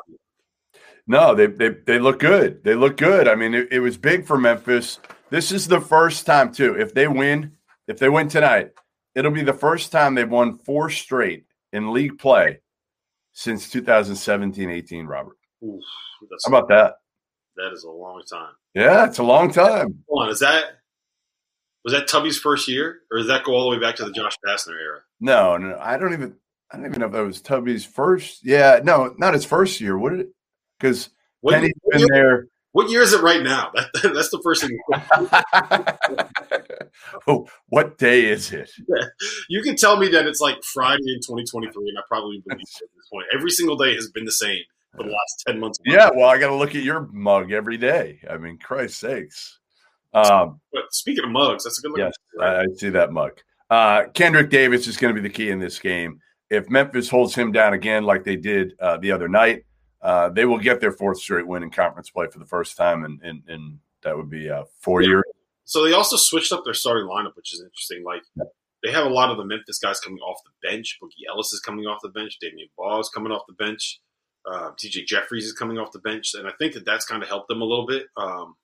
No, 1.07 1.35
they, 1.35 1.45
they 1.45 1.69
they 1.69 1.99
look 1.99 2.19
good. 2.19 2.63
They 2.63 2.73
look 2.73 2.97
good. 2.97 3.27
I 3.27 3.35
mean, 3.35 3.53
it, 3.53 3.67
it 3.71 3.79
was 3.79 3.95
big 3.95 4.25
for 4.25 4.39
Memphis. 4.39 4.99
This 5.29 5.51
is 5.51 5.67
the 5.67 5.79
first 5.79 6.25
time 6.25 6.51
too. 6.51 6.75
If 6.79 6.95
they 6.95 7.07
win, 7.07 7.51
if 7.87 7.99
they 7.99 8.09
win 8.09 8.27
tonight, 8.27 8.71
it'll 9.13 9.31
be 9.31 9.43
the 9.43 9.53
first 9.53 9.91
time 9.91 10.15
they've 10.15 10.29
won 10.29 10.57
four 10.57 10.89
straight 10.89 11.45
in 11.73 11.93
league 11.93 12.17
play 12.17 12.59
since 13.33 13.69
2017-18, 13.69 15.07
Robert. 15.07 15.37
Oof, 15.63 15.83
How 16.45 16.57
about 16.57 16.69
that? 16.69 16.95
That 17.57 17.71
is 17.71 17.83
a 17.83 17.91
long 17.91 18.23
time. 18.29 18.53
Yeah, 18.73 19.05
it's 19.05 19.19
a 19.19 19.23
long 19.23 19.51
time. 19.51 20.03
Hold 20.09 20.23
on, 20.23 20.29
is 20.29 20.39
that 20.39 20.65
was 21.85 21.93
that 21.93 22.07
Tubby's 22.07 22.39
first 22.39 22.67
year, 22.67 23.01
or 23.11 23.19
does 23.19 23.27
that 23.27 23.43
go 23.43 23.53
all 23.53 23.69
the 23.69 23.77
way 23.77 23.81
back 23.81 23.95
to 23.97 24.05
the 24.05 24.11
Josh 24.11 24.35
Pastner 24.45 24.73
era? 24.81 25.01
No, 25.19 25.55
no, 25.55 25.77
I 25.79 25.97
don't 25.97 26.13
even. 26.13 26.35
I 26.71 26.77
don't 26.77 26.87
even 26.87 26.99
know 26.99 27.07
if 27.07 27.11
that 27.13 27.21
was 27.21 27.41
Tubby's 27.41 27.85
first. 27.85 28.43
Yeah, 28.43 28.79
no, 28.83 29.13
not 29.17 29.33
his 29.33 29.45
first 29.45 29.79
year. 29.79 29.97
What 29.97 30.11
did 30.11 30.21
it? 30.21 30.29
Because 30.79 31.09
Penny's 31.47 31.73
been 31.89 31.99
year, 31.99 32.07
there. 32.11 32.47
What 32.71 32.89
year 32.89 33.01
is 33.01 33.13
it 33.13 33.21
right 33.21 33.41
now? 33.41 33.71
That, 33.73 33.89
that's 34.13 34.29
the 34.29 34.41
first 34.43 34.63
thing. 34.63 34.77
oh, 37.27 37.47
what 37.67 37.97
day 37.97 38.25
is 38.25 38.51
it? 38.51 38.69
You 39.49 39.61
can 39.61 39.75
tell 39.75 39.97
me 39.97 40.07
that 40.09 40.25
it's 40.25 40.41
like 40.41 40.57
Friday 40.63 41.03
in 41.07 41.19
2023, 41.21 41.89
and 41.89 41.97
I 41.97 42.01
probably 42.07 42.41
believe 42.45 42.59
it 42.59 42.63
at 42.63 42.89
this 42.95 43.09
point. 43.11 43.27
Every 43.33 43.51
single 43.51 43.77
day 43.77 43.93
has 43.93 44.09
been 44.11 44.25
the 44.25 44.31
same 44.31 44.59
for 44.97 45.03
the 45.03 45.09
last 45.09 45.43
10 45.47 45.59
months. 45.59 45.79
Yeah, 45.85 46.09
well, 46.13 46.27
I 46.27 46.37
got 46.37 46.47
to 46.47 46.55
look 46.55 46.75
at 46.75 46.83
your 46.83 47.07
mug 47.11 47.51
every 47.51 47.77
day. 47.77 48.19
I 48.29 48.37
mean, 48.37 48.57
Christ 48.57 48.99
sakes. 48.99 49.59
Um, 50.13 50.59
but 50.73 50.83
speaking 50.91 51.23
of 51.23 51.29
mugs, 51.29 51.63
that's 51.63 51.79
a 51.79 51.81
good 51.81 51.91
look. 51.91 51.99
Yes, 51.99 52.13
I, 52.41 52.61
I 52.61 52.65
see 52.75 52.89
that 52.89 53.11
mug. 53.11 53.39
Uh, 53.69 54.05
Kendrick 54.13 54.49
Davis 54.49 54.87
is 54.87 54.97
going 54.97 55.13
to 55.13 55.21
be 55.21 55.27
the 55.27 55.33
key 55.33 55.49
in 55.49 55.59
this 55.59 55.79
game. 55.79 56.19
If 56.49 56.69
Memphis 56.69 57.09
holds 57.09 57.33
him 57.33 57.51
down 57.51 57.73
again, 57.73 58.03
like 58.03 58.23
they 58.23 58.35
did 58.35 58.73
uh, 58.79 58.97
the 58.97 59.11
other 59.11 59.27
night, 59.27 59.65
uh, 60.01 60.29
they 60.29 60.45
will 60.45 60.59
get 60.59 60.79
their 60.79 60.91
fourth 60.91 61.19
straight 61.19 61.47
win 61.47 61.63
in 61.63 61.71
conference 61.71 62.09
play 62.09 62.27
for 62.27 62.39
the 62.39 62.45
first 62.45 62.77
time, 62.77 63.03
and 63.03 63.19
and, 63.23 63.41
and 63.47 63.79
that 64.03 64.15
would 64.15 64.29
be 64.29 64.49
uh, 64.49 64.63
four 64.79 65.01
yeah. 65.01 65.09
years. 65.09 65.23
So 65.65 65.83
they 65.83 65.93
also 65.93 66.15
switched 66.15 66.53
up 66.53 66.63
their 66.63 66.75
starting 66.75 67.07
lineup, 67.07 67.35
which 67.35 67.53
is 67.53 67.61
interesting. 67.61 68.03
Like 68.03 68.21
they 68.83 68.91
have 68.91 69.05
a 69.05 69.09
lot 69.09 69.31
of 69.31 69.37
the 69.37 69.45
Memphis 69.45 69.79
guys 69.79 69.99
coming 69.99 70.19
off 70.19 70.39
the 70.45 70.69
bench. 70.69 70.99
Boogie 71.01 71.27
Ellis 71.27 71.51
is 71.53 71.59
coming 71.59 71.85
off 71.85 71.99
the 72.03 72.09
bench. 72.09 72.37
Damion 72.41 72.69
Baugh 72.77 72.99
is 72.99 73.09
coming 73.09 73.31
off 73.31 73.41
the 73.47 73.53
bench. 73.53 73.99
Uh, 74.45 74.69
DJ 74.73 75.03
Jeffries 75.03 75.45
is 75.45 75.53
coming 75.53 75.79
off 75.79 75.91
the 75.91 75.99
bench, 75.99 76.35
and 76.35 76.47
I 76.47 76.51
think 76.59 76.73
that 76.73 76.85
that's 76.85 77.05
kind 77.05 77.23
of 77.23 77.27
helped 77.27 77.47
them 77.47 77.61
a 77.61 77.65
little 77.65 77.87
bit. 77.87 78.05
Um, 78.15 78.55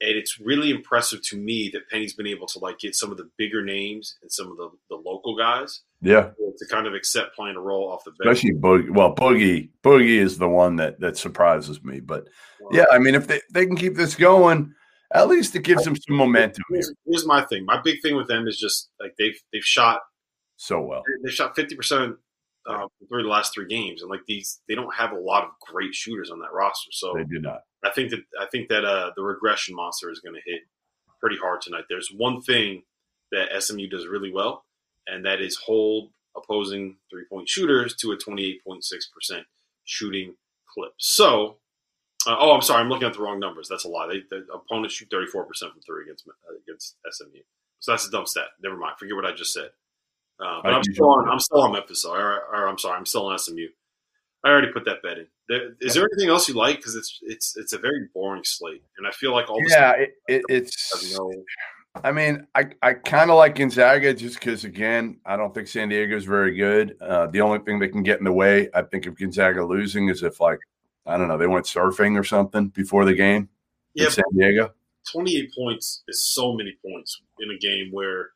and 0.00 0.10
it's 0.10 0.38
really 0.38 0.70
impressive 0.70 1.20
to 1.24 1.36
me 1.36 1.70
that 1.72 1.88
Penny's 1.90 2.14
been 2.14 2.26
able 2.26 2.46
to 2.48 2.58
like 2.60 2.78
get 2.78 2.94
some 2.94 3.10
of 3.10 3.16
the 3.16 3.28
bigger 3.36 3.64
names 3.64 4.16
and 4.22 4.30
some 4.30 4.50
of 4.50 4.56
the, 4.56 4.70
the 4.90 4.96
local 4.96 5.36
guys, 5.36 5.82
yeah, 6.00 6.30
to 6.38 6.66
kind 6.70 6.86
of 6.86 6.94
accept 6.94 7.34
playing 7.34 7.56
a 7.56 7.60
role 7.60 7.90
off 7.90 8.04
the 8.04 8.12
bench. 8.12 8.38
Especially 8.38 8.58
Boogie. 8.58 8.90
Well, 8.90 9.14
Boogie, 9.14 9.70
Boogie 9.82 10.18
is 10.18 10.38
the 10.38 10.48
one 10.48 10.76
that 10.76 11.00
that 11.00 11.16
surprises 11.16 11.82
me. 11.82 12.00
But 12.00 12.28
wow. 12.60 12.70
yeah, 12.72 12.84
I 12.92 12.98
mean, 12.98 13.14
if 13.14 13.26
they, 13.26 13.40
they 13.52 13.66
can 13.66 13.76
keep 13.76 13.96
this 13.96 14.14
going, 14.14 14.72
at 15.12 15.28
least 15.28 15.56
it 15.56 15.64
gives 15.64 15.84
them 15.84 15.96
some 15.96 16.16
momentum. 16.16 16.62
Here's, 16.70 16.92
here's, 17.06 17.26
my 17.26 17.44
thing. 17.44 17.64
My 17.64 17.80
big 17.82 18.00
thing 18.00 18.14
with 18.16 18.28
them 18.28 18.46
is 18.46 18.58
just 18.58 18.90
like 19.00 19.14
they've 19.18 19.40
they've 19.52 19.64
shot 19.64 20.00
so 20.56 20.80
well. 20.80 21.02
They 21.24 21.30
shot 21.30 21.56
fifty 21.56 21.74
percent 21.74 22.16
uh, 22.68 22.86
through 23.08 23.24
the 23.24 23.28
last 23.28 23.52
three 23.54 23.66
games, 23.66 24.02
and 24.02 24.10
like 24.10 24.20
these, 24.28 24.60
they 24.68 24.76
don't 24.76 24.94
have 24.94 25.12
a 25.12 25.18
lot 25.18 25.44
of 25.44 25.50
great 25.72 25.94
shooters 25.94 26.30
on 26.30 26.38
that 26.40 26.52
roster. 26.52 26.90
So 26.92 27.14
they 27.16 27.24
do 27.24 27.40
not. 27.40 27.62
I 27.84 27.90
think 27.90 28.10
that 28.10 28.20
I 28.40 28.46
think 28.46 28.68
that 28.68 28.84
uh, 28.84 29.12
the 29.16 29.22
regression 29.22 29.74
monster 29.74 30.10
is 30.10 30.20
going 30.20 30.34
to 30.34 30.50
hit 30.50 30.62
pretty 31.20 31.36
hard 31.36 31.60
tonight. 31.60 31.84
There's 31.88 32.10
one 32.14 32.40
thing 32.40 32.82
that 33.32 33.62
SMU 33.62 33.88
does 33.88 34.06
really 34.06 34.32
well, 34.32 34.64
and 35.06 35.24
that 35.24 35.40
is 35.40 35.56
hold 35.56 36.10
opposing 36.36 36.96
three 37.10 37.24
point 37.30 37.48
shooters 37.48 37.94
to 37.96 38.12
a 38.12 38.16
28.6 38.16 38.80
percent 39.14 39.46
shooting 39.84 40.34
clip. 40.72 40.92
So, 40.98 41.58
uh, 42.26 42.36
oh, 42.38 42.52
I'm 42.52 42.62
sorry, 42.62 42.82
I'm 42.82 42.88
looking 42.88 43.06
at 43.06 43.14
the 43.14 43.22
wrong 43.22 43.38
numbers. 43.40 43.68
That's 43.68 43.84
a 43.84 43.88
lie. 43.88 44.08
They, 44.08 44.22
the 44.28 44.44
opponents 44.52 44.94
shoot 44.94 45.08
34 45.10 45.44
percent 45.44 45.72
from 45.72 45.82
three 45.82 46.04
against 46.04 46.28
uh, 46.28 46.56
against 46.64 46.96
SMU. 47.10 47.40
So 47.80 47.92
that's 47.92 48.06
a 48.06 48.10
dumb 48.10 48.26
stat. 48.26 48.46
Never 48.60 48.76
mind. 48.76 48.96
Forget 48.98 49.14
what 49.14 49.26
I 49.26 49.32
just 49.32 49.52
said. 49.52 49.70
Uh, 50.40 50.60
but 50.62 50.74
I'm 50.74 50.82
still 50.82 51.08
on. 51.10 51.28
I'm 51.28 51.38
still 51.40 51.62
on 51.62 51.72
Memphis. 51.72 52.04
Or, 52.04 52.18
or, 52.20 52.68
I'm 52.68 52.78
sorry, 52.78 52.96
I'm 52.96 53.06
still 53.06 53.26
on 53.26 53.38
SMU. 53.38 53.68
I 54.44 54.50
already 54.50 54.72
put 54.72 54.84
that 54.84 55.02
bet 55.02 55.18
in. 55.18 55.26
There, 55.48 55.74
is 55.80 55.94
there 55.94 56.06
anything 56.12 56.30
else 56.30 56.48
you 56.48 56.54
like? 56.54 56.76
Because 56.76 56.94
it's 56.94 57.18
it's 57.22 57.56
it's 57.56 57.72
a 57.72 57.78
very 57.78 58.08
boring 58.14 58.44
slate, 58.44 58.82
and 58.96 59.06
I 59.06 59.10
feel 59.10 59.32
like 59.32 59.50
all 59.50 59.60
yeah, 59.68 59.92
it, 59.92 60.14
it, 60.28 60.42
it's. 60.48 61.16
No... 61.16 61.32
I 62.04 62.12
mean, 62.12 62.46
I, 62.54 62.66
I 62.82 62.94
kind 62.94 63.30
of 63.30 63.36
like 63.36 63.56
Gonzaga 63.56 64.14
just 64.14 64.38
because, 64.38 64.64
again, 64.64 65.18
I 65.24 65.36
don't 65.36 65.52
think 65.52 65.66
San 65.66 65.88
Diego 65.88 66.16
is 66.16 66.24
very 66.24 66.54
good. 66.54 66.96
Uh, 67.00 67.26
the 67.26 67.40
only 67.40 67.58
thing 67.60 67.78
that 67.80 67.88
can 67.88 68.02
get 68.02 68.18
in 68.18 68.24
the 68.24 68.32
way, 68.32 68.68
I 68.74 68.82
think, 68.82 69.06
of 69.06 69.18
Gonzaga 69.18 69.64
losing 69.64 70.08
is 70.08 70.22
if, 70.22 70.40
like, 70.40 70.60
I 71.06 71.16
don't 71.16 71.28
know, 71.28 71.38
they 71.38 71.46
went 71.46 71.66
surfing 71.66 72.18
or 72.18 72.24
something 72.24 72.68
before 72.68 73.04
the 73.04 73.14
game. 73.14 73.48
Yeah, 73.94 74.10
San 74.10 74.24
Diego. 74.32 74.72
28 75.10 75.50
points 75.56 76.02
is 76.06 76.24
so 76.24 76.52
many 76.52 76.76
points 76.84 77.20
in 77.40 77.50
a 77.50 77.58
game 77.58 77.90
where, 77.90 78.30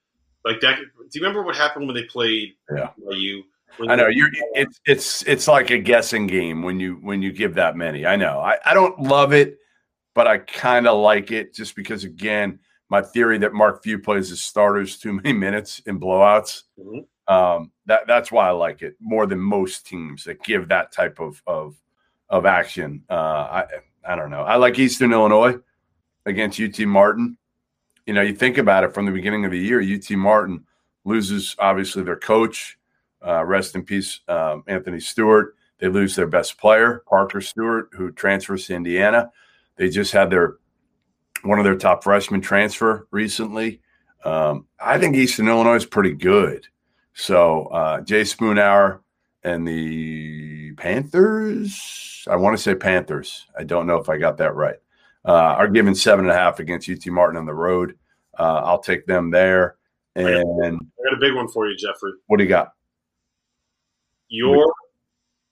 like 0.45 0.61
that. 0.61 0.79
Do 0.79 0.85
you 1.12 1.21
remember 1.21 1.43
what 1.43 1.55
happened 1.55 1.87
when 1.87 1.95
they 1.95 2.05
played? 2.05 2.55
Yeah. 2.75 2.91
You. 3.11 3.45
I 3.89 3.97
know 3.97 4.09
you're. 4.09 4.29
It's 4.55 4.81
it's 4.87 5.23
it's 5.23 5.49
like 5.49 5.71
a 5.71 5.79
guessing 5.79 6.27
game 6.27 6.63
when 6.63 6.79
you 6.79 6.95
when 6.97 7.23
you 7.23 7.33
give 7.33 7.55
that 7.55 7.77
many. 7.77 8.07
I 8.07 8.17
know. 8.17 8.41
I, 8.41 8.59
I 8.65 8.75
don't 8.75 8.99
love 9.01 9.33
it, 9.33 9.59
but 10.15 10.27
I 10.27 10.39
kind 10.39 10.87
of 10.87 10.99
like 10.99 11.31
it 11.31 11.55
just 11.55 11.75
because 11.75 12.05
again, 12.05 12.59
my 12.89 13.03
theory 13.03 13.39
that 13.39 13.55
Mark 13.55 13.83
Few 13.83 13.99
plays 13.99 14.29
his 14.29 14.43
starters 14.43 14.99
too 14.99 15.15
many 15.15 15.33
minutes 15.33 15.81
in 15.87 15.99
blowouts. 15.99 16.63
Mm-hmm. 16.79 17.33
Um, 17.33 17.71
that 17.87 18.01
that's 18.07 18.31
why 18.31 18.49
I 18.49 18.51
like 18.51 18.83
it 18.83 18.97
more 19.01 19.27
than 19.27 19.39
most 19.39 19.87
teams 19.87 20.25
that 20.25 20.43
give 20.43 20.69
that 20.69 20.93
type 20.93 21.21
of 21.21 21.43
of 21.47 21.77
of 22.29 22.47
action. 22.47 23.05
Uh, 23.09 23.15
I 23.15 23.65
I 24.05 24.17
don't 24.17 24.31
know. 24.31 24.43
I 24.43 24.57
like 24.57 24.79
Eastern 24.79 25.13
Illinois 25.13 25.57
against 26.27 26.61
UT 26.61 26.79
Martin. 26.81 27.39
You 28.07 28.15
know, 28.15 28.23
you 28.23 28.35
think 28.35 28.59
about 28.59 28.85
it 28.85 28.93
from 28.93 29.07
the 29.07 29.13
beginning 29.13 29.45
of 29.45 29.53
the 29.53 29.59
year, 29.59 29.81
UT 29.81 30.11
Martin 30.11 30.67
loses 31.05 31.55
obviously 31.59 32.03
their 32.03 32.17
coach 32.17 32.79
uh, 33.27 33.45
rest 33.45 33.75
in 33.75 33.85
peace, 33.85 34.21
um, 34.29 34.65
Anthony 34.67 35.01
Stewart. 35.01 35.57
They 35.79 35.89
lose 35.89 36.15
their 36.15 36.27
best 36.27 36.59
player, 36.59 37.03
Parker 37.09 37.41
Stewart, 37.41 37.89
who 37.93 38.13
transfers 38.13 38.67
to 38.67 38.75
Indiana. 38.75 39.31
They 39.77 39.89
just 39.89 40.13
had 40.13 40.31
their 40.31 40.57
one 41.43 41.59
of 41.59 41.65
their 41.65 41.77
top 41.77 42.05
freshmen 42.05 42.41
transfer 42.41 43.09
recently. 43.11 43.81
Um, 44.25 44.67
I 44.81 44.99
think 44.99 45.17
Eastern 45.17 45.49
Illinois 45.49 45.77
is 45.77 45.87
pretty 45.87 46.13
good. 46.13 46.67
So 47.15 47.67
uh, 47.67 48.01
Jay 48.03 48.23
Spoonhour 48.23 49.01
and 49.43 49.67
the 49.67 50.73
Panthers, 50.75 52.27
I 52.31 52.37
want 52.37 52.57
to 52.57 52.63
say 52.63 52.75
Panthers. 52.75 53.47
I 53.59 53.65
don't 53.65 53.87
know 53.87 53.97
if 53.97 54.09
I 54.09 54.19
got 54.19 54.37
that 54.39 54.55
right. 54.55 54.77
Uh, 55.25 55.33
are 55.33 55.69
given 55.69 55.95
seven 55.95 56.25
and 56.25 56.33
a 56.33 56.39
half 56.39 56.59
against 56.59 56.89
UT 56.89 57.05
Martin 57.07 57.37
on 57.37 57.47
the 57.47 57.55
road. 57.55 57.97
Uh, 58.39 58.63
I'll 58.65 58.81
take 58.81 59.07
them 59.07 59.31
there. 59.31 59.77
And 60.15 60.27
I 60.29 61.11
got 61.11 61.17
a 61.17 61.21
big 61.21 61.35
one 61.35 61.49
for 61.49 61.69
you, 61.69 61.77
Jeffrey. 61.77 62.13
What 62.27 62.39
do 62.39 62.45
you 62.45 62.49
got? 62.49 62.73
Your 64.33 64.73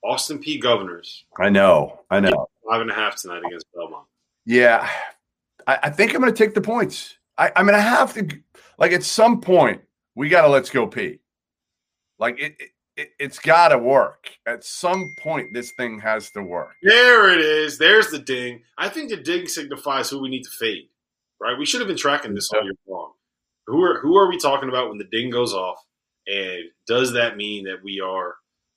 Austin 0.03 0.39
Peay 0.39 0.59
Governors. 0.59 1.23
I 1.39 1.49
know. 1.49 2.01
I 2.09 2.19
know. 2.19 2.49
Five 2.67 2.81
and 2.81 2.89
a 2.89 2.95
half 2.95 3.15
tonight 3.15 3.43
against 3.45 3.67
Belmont. 3.75 4.07
Yeah. 4.45 4.89
I, 5.67 5.77
I 5.83 5.89
think 5.91 6.15
I'm 6.15 6.21
going 6.21 6.33
to 6.33 6.37
take 6.45 6.55
the 6.55 6.61
points. 6.61 7.19
I, 7.37 7.51
I'm 7.55 7.67
going 7.67 7.77
to 7.77 7.81
have 7.81 8.15
to, 8.15 8.27
like, 8.79 8.91
at 8.91 9.03
some 9.03 9.39
point, 9.39 9.81
we 10.15 10.29
got 10.29 10.41
to 10.41 10.47
let's 10.47 10.71
go 10.71 10.87
Peay. 10.87 11.19
Like, 12.17 12.39
it, 12.39 12.55
it 12.97 13.09
it's 13.19 13.37
got 13.37 13.67
to 13.67 13.77
work. 13.77 14.31
At 14.47 14.63
some 14.63 15.05
point, 15.19 15.53
this 15.53 15.71
thing 15.77 15.99
has 15.99 16.31
to 16.31 16.41
work. 16.41 16.73
There 16.81 17.31
it 17.31 17.39
is. 17.39 17.77
There's 17.77 18.07
the 18.07 18.17
ding. 18.19 18.63
I 18.79 18.89
think 18.89 19.11
the 19.11 19.17
ding 19.17 19.47
signifies 19.47 20.09
who 20.09 20.19
we 20.19 20.29
need 20.29 20.43
to 20.43 20.49
fade, 20.49 20.89
right? 21.39 21.57
We 21.57 21.67
should 21.67 21.81
have 21.81 21.87
been 21.87 21.97
tracking 21.97 22.33
this 22.33 22.51
all 22.51 22.63
year 22.63 22.73
long. 22.87 23.11
Who 23.67 23.83
are 23.83 23.99
who 23.99 24.17
are 24.17 24.27
we 24.27 24.37
talking 24.37 24.69
about 24.69 24.89
when 24.89 24.97
the 24.97 25.05
ding 25.05 25.29
goes 25.29 25.53
off? 25.53 25.77
And 26.27 26.63
does 26.87 27.13
that 27.13 27.37
mean 27.37 27.63
that 27.65 27.83
we 27.83 28.01
are 28.01 28.35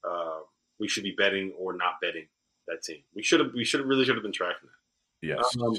uh, 0.09 0.41
we 0.79 0.89
should 0.89 1.05
be 1.05 1.15
betting 1.17 1.53
or 1.59 1.75
not 1.77 2.01
betting 2.01 2.27
that 2.67 2.83
team. 2.83 3.03
We 3.15 3.23
should 3.23 3.41
have 3.41 3.53
we 3.55 3.65
should 3.65 3.81
have 3.81 3.89
really 3.89 4.05
should 4.05 4.17
have 4.17 4.23
been 4.23 4.33
tracking 4.33 4.69
that. 4.69 5.27
Yes. 5.27 5.57
Um, 5.61 5.77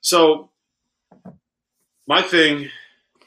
so 0.00 0.50
my 2.06 2.22
thing 2.22 2.68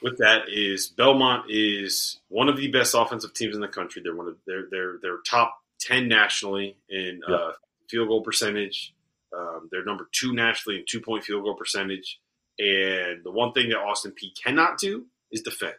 with 0.01 0.17
that 0.17 0.49
is 0.49 0.87
Belmont 0.87 1.45
is 1.49 2.19
one 2.29 2.49
of 2.49 2.57
the 2.57 2.67
best 2.69 2.95
offensive 2.97 3.33
teams 3.33 3.55
in 3.55 3.61
the 3.61 3.67
country. 3.67 4.01
They're 4.03 4.15
one 4.15 4.27
of 4.27 4.37
they're 4.45 4.67
they're 4.69 4.99
they're 5.01 5.19
top 5.25 5.55
ten 5.79 6.07
nationally 6.07 6.77
in 6.89 7.21
uh, 7.27 7.51
field 7.89 8.07
goal 8.07 8.21
percentage. 8.21 8.93
Um, 9.37 9.69
they're 9.71 9.85
number 9.85 10.09
two 10.11 10.33
nationally 10.33 10.79
in 10.79 10.85
two 10.87 11.01
point 11.01 11.23
field 11.23 11.43
goal 11.43 11.55
percentage. 11.55 12.19
And 12.59 13.23
the 13.23 13.31
one 13.31 13.53
thing 13.53 13.69
that 13.69 13.77
Austin 13.77 14.11
Peay 14.11 14.31
cannot 14.43 14.77
do 14.77 15.05
is 15.31 15.41
defend. 15.41 15.73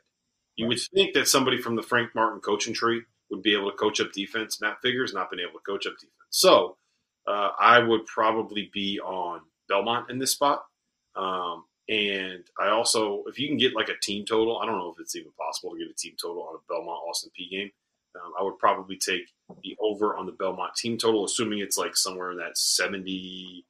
You 0.56 0.66
right. 0.66 0.70
would 0.70 0.80
think 0.94 1.14
that 1.14 1.28
somebody 1.28 1.58
from 1.60 1.76
the 1.76 1.82
Frank 1.82 2.14
Martin 2.14 2.40
coaching 2.40 2.74
tree 2.74 3.02
would 3.32 3.42
be 3.42 3.54
able 3.54 3.70
to 3.70 3.76
coach 3.76 4.00
up 4.00 4.12
defense. 4.12 4.60
Matt 4.60 4.80
Figger's 4.82 5.14
not 5.14 5.30
been 5.30 5.40
able 5.40 5.58
to 5.58 5.64
coach 5.66 5.86
up 5.86 5.94
defense. 5.94 6.12
So 6.30 6.76
uh, 7.26 7.50
I 7.58 7.80
would 7.80 8.06
probably 8.06 8.70
be 8.72 9.00
on 9.00 9.40
Belmont 9.68 10.10
in 10.10 10.18
this 10.18 10.32
spot. 10.32 10.64
Um, 11.16 11.64
and 11.88 12.44
I 12.60 12.68
also, 12.68 13.24
if 13.26 13.38
you 13.38 13.48
can 13.48 13.56
get 13.56 13.74
like 13.74 13.88
a 13.88 13.98
team 14.00 14.24
total, 14.24 14.58
I 14.58 14.66
don't 14.66 14.78
know 14.78 14.92
if 14.92 15.00
it's 15.00 15.16
even 15.16 15.32
possible 15.32 15.72
to 15.72 15.78
get 15.78 15.90
a 15.90 15.94
team 15.94 16.14
total 16.20 16.42
on 16.44 16.56
a 16.56 16.58
Belmont 16.68 17.00
Austin 17.08 17.30
Peay 17.38 17.50
game. 17.50 17.70
Um, 18.14 18.32
I 18.38 18.42
would 18.42 18.58
probably 18.58 18.96
take 18.96 19.22
the 19.62 19.76
over 19.80 20.16
on 20.16 20.26
the 20.26 20.32
Belmont 20.32 20.76
team 20.76 20.98
total, 20.98 21.24
assuming 21.24 21.60
it's 21.60 21.78
like 21.78 21.96
somewhere 21.96 22.30
in 22.30 22.38
that 22.38 22.58
70. 22.58 23.64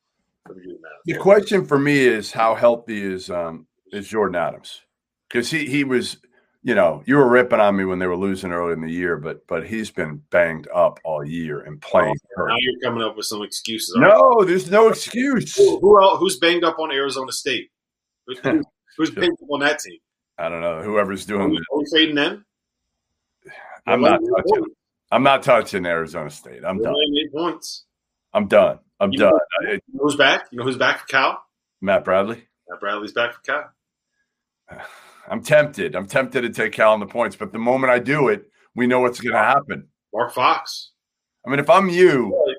The 1.07 1.18
question 1.18 1.64
for 1.64 1.79
me 1.79 1.98
is 1.98 2.33
how 2.33 2.57
healthy 2.57 3.01
is 3.01 3.31
um, 3.31 3.68
is 3.92 4.09
Jordan 4.09 4.35
Adams? 4.35 4.81
Because 5.29 5.51
he, 5.51 5.66
he 5.66 5.85
was 5.85 6.18
you 6.64 6.75
know, 6.77 7.03
you 7.07 7.16
were 7.16 7.29
ripping 7.29 7.59
on 7.59 7.77
me 7.77 7.85
when 7.85 7.98
they 7.98 8.07
were 8.07 8.16
losing 8.16 8.53
early 8.53 8.72
in 8.72 8.81
the 8.81 8.90
year, 8.90 9.16
but 9.16 9.46
but 9.48 9.66
he's 9.66 9.90
been 9.90 10.22
banged 10.31 10.68
up 10.72 11.01
all 11.05 11.25
year 11.25 11.61
and 11.61 11.81
playing. 11.81 12.14
Oh, 12.38 12.46
now 12.46 12.57
you're 12.59 12.81
coming 12.81 13.03
up 13.03 13.16
with 13.16 13.27
some 13.27 13.42
excuses. 13.42 13.96
No, 13.96 14.44
there's 14.44 14.70
no 14.70 14.88
excuse. 14.88 15.57
Who, 15.57 15.81
who 15.81 16.01
else, 16.01 16.20
who's 16.20 16.38
banged 16.38 16.62
up 16.62 16.79
on 16.79 16.92
Arizona 16.92 17.33
State? 17.33 17.70
Who's, 18.27 18.38
who's 18.96 19.11
banged 19.11 19.37
up 19.42 19.51
on 19.51 19.61
that 19.61 19.81
team? 19.81 19.98
I 20.38 20.48
don't 20.48 20.61
know. 20.61 20.83
Whoever's 20.83 21.27
doing 21.27 21.42
are 21.42 21.79
we, 21.79 21.85
fading 21.92 22.14
them? 22.14 22.46
I'm 23.87 24.01
not 24.01 24.20
touching. 24.20 24.66
I'm 25.11 25.22
not 25.25 25.42
touching 25.42 25.85
Arizona 25.85 26.31
State. 26.31 26.64
I'm 26.64 26.79
done. 26.79 26.94
Eight 27.20 27.33
points. 27.33 27.85
I'm 28.33 28.46
done. 28.46 28.79
I'm 29.01 29.12
you 29.12 29.18
done. 29.18 29.33
Know, 29.62 29.79
who's 29.98 30.14
back? 30.14 30.46
You 30.53 30.59
know 30.59 30.64
who's 30.64 30.79
back 30.79 31.01
for 31.01 31.07
Cal? 31.07 31.42
Matt 31.81 32.05
Bradley. 32.05 32.44
Matt 32.68 32.79
Bradley's 32.79 33.12
back 33.12 33.35
for 33.35 33.40
Cal. 33.40 33.72
I'm 35.33 35.42
tempted. 35.42 35.97
I'm 35.97 36.07
tempted 36.07 36.42
to 36.42 36.51
take 36.51 36.73
Cal 36.73 36.92
on 36.92 37.01
the 37.01 37.07
points, 37.07 37.37
but 37.37 37.53
the 37.53 37.59
moment 37.59 37.90
I 37.90 37.99
do 38.01 38.29
it, 38.29 38.51
we 38.77 38.87
know 38.87 39.01
what's 39.01 39.18
going 39.18 39.33
to 39.33 39.38
happen. 39.38 39.88
Mark 40.12 40.35
Fox. 40.35 40.90
I 41.47 41.49
mean, 41.49 41.59
if 41.59 41.71
I'm 41.71 41.88
you, 41.88 42.55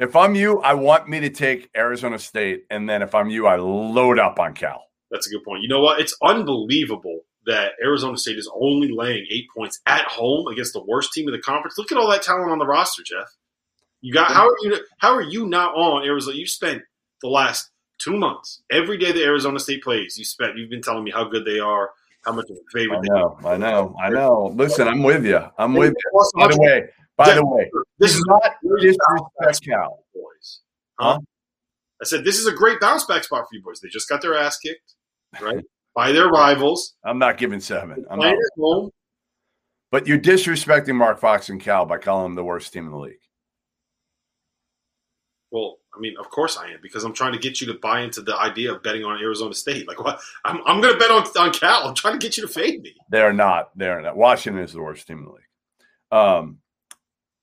if 0.00 0.16
I'm 0.16 0.34
you, 0.34 0.60
I 0.62 0.74
want 0.74 1.08
me 1.08 1.20
to 1.20 1.30
take 1.30 1.70
Arizona 1.76 2.18
State, 2.18 2.64
and 2.70 2.88
then 2.88 3.02
if 3.02 3.14
I'm 3.14 3.30
you, 3.30 3.46
I 3.46 3.54
load 3.54 4.18
up 4.18 4.40
on 4.40 4.54
Cal. 4.54 4.82
That's 5.12 5.28
a 5.28 5.30
good 5.30 5.44
point. 5.44 5.62
You 5.62 5.68
know 5.68 5.80
what? 5.80 6.00
It's 6.00 6.16
unbelievable 6.20 7.20
that 7.46 7.74
Arizona 7.80 8.18
State 8.18 8.36
is 8.36 8.50
only 8.52 8.90
laying 8.90 9.24
eight 9.30 9.46
points 9.56 9.80
at 9.86 10.04
home 10.06 10.48
against 10.48 10.72
the 10.72 10.82
worst 10.82 11.12
team 11.12 11.28
in 11.28 11.32
the 11.32 11.40
conference. 11.40 11.78
Look 11.78 11.92
at 11.92 11.98
all 11.98 12.10
that 12.10 12.22
talent 12.22 12.50
on 12.50 12.58
the 12.58 12.66
roster, 12.66 13.04
Jeff. 13.04 13.28
You 14.00 14.12
got 14.12 14.32
how 14.32 14.48
are 14.48 14.56
you 14.62 14.76
how 14.98 15.14
are 15.14 15.22
you 15.22 15.46
not 15.46 15.76
on 15.76 16.04
Arizona? 16.04 16.36
You 16.36 16.48
spent 16.48 16.82
the 17.22 17.28
last 17.28 17.70
two 17.98 18.16
months 18.16 18.60
every 18.72 18.98
day 18.98 19.12
that 19.12 19.22
Arizona 19.22 19.60
State 19.60 19.84
plays. 19.84 20.18
You 20.18 20.24
spent 20.24 20.56
you've 20.56 20.68
been 20.68 20.82
telling 20.82 21.04
me 21.04 21.12
how 21.12 21.22
good 21.22 21.44
they 21.44 21.60
are, 21.60 21.90
how 22.24 22.32
much 22.32 22.46
of 22.50 22.56
a 22.56 22.78
favorite. 22.78 22.98
I 22.98 23.14
know, 23.14 23.38
I 23.44 23.56
know, 23.56 23.96
I 24.02 24.08
know. 24.10 24.52
Listen, 24.54 24.88
I'm 24.88 25.02
with 25.02 25.24
you. 25.24 25.40
I'm 25.58 25.74
with 25.74 25.94
you. 25.94 26.30
By 26.34 26.48
the 26.48 26.60
way, 26.60 26.88
by 27.16 27.34
the 27.34 27.44
way, 27.44 27.70
this 27.98 28.14
is 28.14 28.24
not 28.26 28.54
disrespect 28.80 29.64
Cal. 29.64 30.04
Boys, 30.14 30.60
huh? 30.98 31.18
I 32.00 32.04
said 32.04 32.24
this 32.24 32.38
is 32.38 32.46
a 32.46 32.52
great 32.52 32.80
bounce 32.80 33.04
back 33.04 33.24
spot 33.24 33.44
for 33.48 33.56
you 33.56 33.62
boys. 33.62 33.80
They 33.80 33.88
just 33.88 34.08
got 34.08 34.22
their 34.22 34.34
ass 34.34 34.58
kicked, 34.58 34.94
right, 35.40 35.64
by 35.94 36.12
their 36.12 36.28
rivals. 36.28 36.94
I'm 37.04 37.18
not 37.18 37.38
giving 37.38 37.60
seven. 37.60 38.04
I'm 38.10 38.18
not. 38.18 38.36
Home. 38.58 38.90
But 39.90 40.06
you're 40.06 40.18
disrespecting 40.18 40.94
Mark 40.94 41.18
Fox 41.18 41.48
and 41.48 41.60
Cal 41.60 41.86
by 41.86 41.98
calling 41.98 42.24
them 42.24 42.34
the 42.34 42.44
worst 42.44 42.72
team 42.72 42.84
in 42.84 42.92
the 42.92 42.98
league. 42.98 43.14
Well, 45.50 45.78
I 45.94 46.00
mean, 46.00 46.14
of 46.18 46.30
course 46.30 46.56
I 46.56 46.70
am 46.70 46.78
because 46.82 47.04
I'm 47.04 47.12
trying 47.12 47.32
to 47.32 47.38
get 47.38 47.60
you 47.60 47.66
to 47.68 47.74
buy 47.74 48.00
into 48.00 48.20
the 48.20 48.36
idea 48.36 48.72
of 48.72 48.82
betting 48.82 49.04
on 49.04 49.20
Arizona 49.20 49.54
State. 49.54 49.88
Like, 49.88 50.02
what? 50.02 50.20
I'm, 50.44 50.60
I'm 50.66 50.80
going 50.80 50.92
to 50.92 50.98
bet 50.98 51.10
on, 51.10 51.24
on 51.38 51.52
Cal. 51.52 51.88
I'm 51.88 51.94
trying 51.94 52.18
to 52.18 52.24
get 52.24 52.36
you 52.36 52.42
to 52.46 52.48
fade 52.48 52.82
me. 52.82 52.94
They're 53.10 53.32
not. 53.32 53.76
They're 53.76 54.00
not. 54.00 54.16
Washington 54.16 54.62
is 54.62 54.72
the 54.72 54.82
worst 54.82 55.06
team 55.06 55.18
in 55.18 55.24
the 55.24 55.30
league. 55.30 55.42
Um, 56.10 56.58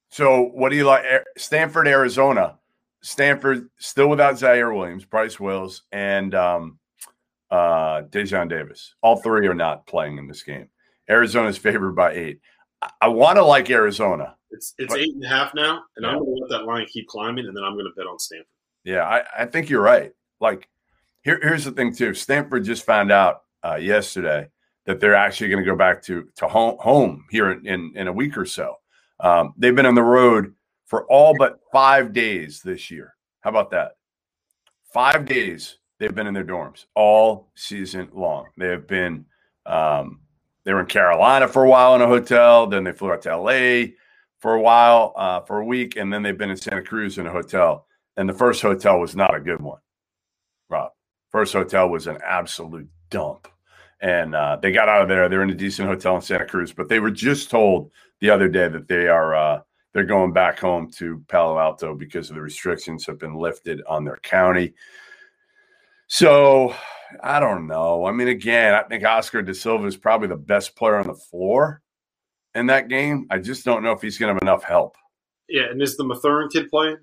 so 0.10 0.44
what 0.44 0.70
do 0.70 0.76
you 0.76 0.86
like? 0.86 1.04
Stanford, 1.38 1.88
Arizona. 1.88 2.58
Stanford 3.02 3.70
still 3.78 4.08
without 4.08 4.36
Ziaire 4.36 4.76
Williams, 4.76 5.06
Bryce 5.06 5.40
Wills, 5.40 5.84
and 5.92 6.34
um, 6.34 6.80
uh, 7.52 8.04
Daejon 8.04 8.50
Davis. 8.50 8.96
All 9.02 9.18
three 9.18 9.48
are 9.48 9.54
not 9.54 9.86
playing 9.86 10.18
in 10.18 10.28
this 10.28 10.44
game. 10.44 10.70
Arizona's 11.10 11.58
favored 11.58 11.96
by 11.96 12.14
eight. 12.14 12.40
I, 12.82 12.90
I 13.02 13.08
want 13.10 13.38
to 13.38 13.46
like 13.46 13.70
Arizona. 13.70 14.36
It's 14.56 14.74
it's 14.78 14.94
but, 14.94 15.02
eight 15.02 15.14
and 15.14 15.24
a 15.24 15.28
half 15.28 15.54
now, 15.54 15.84
and 15.96 16.04
yeah. 16.04 16.10
I'm 16.10 16.20
going 16.20 16.36
to 16.36 16.42
let 16.42 16.50
that 16.50 16.66
line 16.66 16.86
keep 16.88 17.08
climbing, 17.08 17.46
and 17.46 17.56
then 17.56 17.64
I'm 17.64 17.74
going 17.74 17.86
to 17.86 17.92
bet 17.96 18.08
on 18.08 18.18
Stanford. 18.18 18.48
Yeah, 18.84 19.04
I, 19.04 19.24
I 19.44 19.46
think 19.46 19.70
you're 19.70 19.82
right. 19.82 20.14
Like, 20.40 20.70
here, 21.24 21.40
here's 21.42 21.66
the 21.66 21.72
thing 21.72 21.94
too. 21.94 22.14
Stanford 22.14 22.64
just 22.64 22.86
found 22.86 23.12
out 23.12 23.44
uh, 23.64 23.76
yesterday 23.76 24.48
that 24.86 25.00
they're 25.00 25.16
actually 25.16 25.50
going 25.50 25.64
to 25.64 25.70
go 25.70 25.76
back 25.76 26.02
to 26.04 26.30
to 26.38 26.48
home, 26.48 26.78
home 26.80 27.26
here 27.30 27.52
in, 27.52 27.68
in, 27.68 27.92
in 27.96 28.08
a 28.08 28.14
week 28.14 28.38
or 28.38 28.46
so. 28.46 28.76
Um, 29.20 29.54
they've 29.58 29.76
been 29.76 29.86
on 29.86 29.96
the 29.96 30.04
road 30.04 30.54
for 30.86 31.06
all 31.08 31.36
but 31.38 31.60
five 31.72 32.14
days 32.14 32.62
this 32.62 32.90
year. 32.90 33.16
How 33.42 33.50
about 33.50 33.72
that? 33.72 33.98
Five 34.94 35.26
days 35.26 35.78
they've 36.00 36.16
been 36.16 36.28
in 36.28 36.34
their 36.34 36.46
dorms 36.46 36.86
all 36.96 37.52
season 37.56 38.10
long. 38.14 38.48
They 38.58 38.70
have 38.70 38.88
been. 38.88 39.26
Um, 39.66 40.22
they 40.64 40.74
were 40.74 40.80
in 40.80 40.88
Carolina 40.88 41.48
for 41.48 41.64
a 41.64 41.70
while 41.70 41.94
in 41.96 42.02
a 42.02 42.08
hotel. 42.08 42.66
Then 42.66 42.84
they 42.84 42.92
flew 42.92 43.12
out 43.12 43.22
to 43.24 43.38
LA 43.38 43.94
for 44.46 44.54
a 44.54 44.62
while, 44.62 45.12
uh, 45.16 45.42
for 45.42 45.58
a 45.58 45.66
week, 45.66 45.96
and 45.96 46.14
then 46.14 46.22
they've 46.22 46.38
been 46.38 46.52
in 46.52 46.56
Santa 46.56 46.84
Cruz 46.84 47.18
in 47.18 47.26
a 47.26 47.32
hotel. 47.32 47.88
And 48.16 48.30
the 48.30 48.34
first 48.34 48.62
hotel 48.62 49.00
was 49.00 49.16
not 49.16 49.34
a 49.34 49.40
good 49.40 49.60
one, 49.60 49.80
Rob. 50.70 50.92
First 51.32 51.54
hotel 51.54 51.90
was 51.90 52.06
an 52.06 52.20
absolute 52.24 52.88
dump. 53.10 53.48
and 54.02 54.36
uh, 54.36 54.58
they 54.62 54.72
got 54.72 54.88
out 54.88 55.02
of 55.02 55.08
there. 55.08 55.28
They're 55.30 55.42
in 55.42 55.50
a 55.50 55.56
decent 55.56 55.88
hotel 55.88 56.16
in 56.16 56.22
Santa 56.22 56.46
Cruz, 56.46 56.72
but 56.72 56.90
they 56.90 57.00
were 57.00 57.10
just 57.10 57.50
told 57.50 57.90
the 58.22 58.30
other 58.30 58.48
day 58.48 58.68
that 58.68 58.88
they 58.88 59.08
are 59.08 59.34
uh, 59.34 59.62
they're 59.94 60.04
going 60.04 60.32
back 60.32 60.60
home 60.60 60.92
to 60.98 61.24
Palo 61.28 61.58
Alto 61.58 61.96
because 61.96 62.30
of 62.30 62.36
the 62.36 62.42
restrictions 62.44 63.08
have 63.08 63.18
been 63.18 63.36
lifted 63.36 63.82
on 63.88 64.06
their 64.06 64.18
county. 64.18 64.76
So 66.06 66.76
I 67.24 67.40
don't 67.40 67.66
know. 67.66 68.06
I 68.06 68.12
mean, 68.12 68.28
again, 68.28 68.76
I 68.76 68.84
think 68.84 69.04
Oscar 69.06 69.42
da 69.42 69.54
Silva 69.54 69.88
is 69.88 69.98
probably 69.98 70.28
the 70.28 70.36
best 70.36 70.76
player 70.76 70.98
on 70.98 71.08
the 71.08 71.16
floor 71.16 71.82
in 72.56 72.66
that 72.68 72.88
game. 72.88 73.28
I 73.30 73.38
just 73.38 73.66
don't 73.66 73.84
know 73.84 73.92
if 73.92 74.02
he's 74.02 74.18
going 74.18 74.30
to 74.30 74.34
have 74.34 74.42
enough 74.42 74.64
help. 74.64 74.96
Yeah, 75.48 75.70
and 75.70 75.82
is 75.82 75.96
the 75.98 76.04
Mathurin 76.04 76.50
kid 76.50 76.70
playing? 76.70 76.98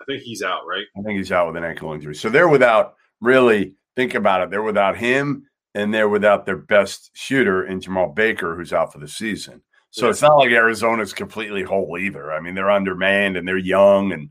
I 0.00 0.04
think 0.04 0.22
he's 0.22 0.42
out, 0.42 0.66
right? 0.68 0.84
I 0.98 1.02
think 1.02 1.16
he's 1.16 1.32
out 1.32 1.46
with 1.46 1.56
an 1.56 1.64
ankle 1.64 1.92
injury. 1.94 2.14
So 2.14 2.28
they're 2.28 2.48
without 2.48 2.96
really 3.20 3.74
think 3.94 4.14
about 4.14 4.42
it. 4.42 4.50
They're 4.50 4.62
without 4.62 4.96
him 4.96 5.46
and 5.74 5.92
they're 5.92 6.08
without 6.08 6.44
their 6.44 6.58
best 6.58 7.10
shooter 7.14 7.66
in 7.66 7.80
Jemarl 7.80 8.14
Baker, 8.14 8.54
who's 8.54 8.72
out 8.72 8.92
for 8.92 8.98
the 8.98 9.08
season. 9.08 9.62
So 9.90 10.04
yeah. 10.04 10.10
it's 10.10 10.22
not 10.22 10.36
like 10.36 10.50
Arizona's 10.50 11.14
completely 11.14 11.62
whole 11.62 11.96
either. 11.98 12.30
I 12.30 12.40
mean, 12.40 12.54
they're 12.54 12.70
undermanned 12.70 13.38
and 13.38 13.48
they're 13.48 13.56
young. 13.56 14.12
And 14.12 14.28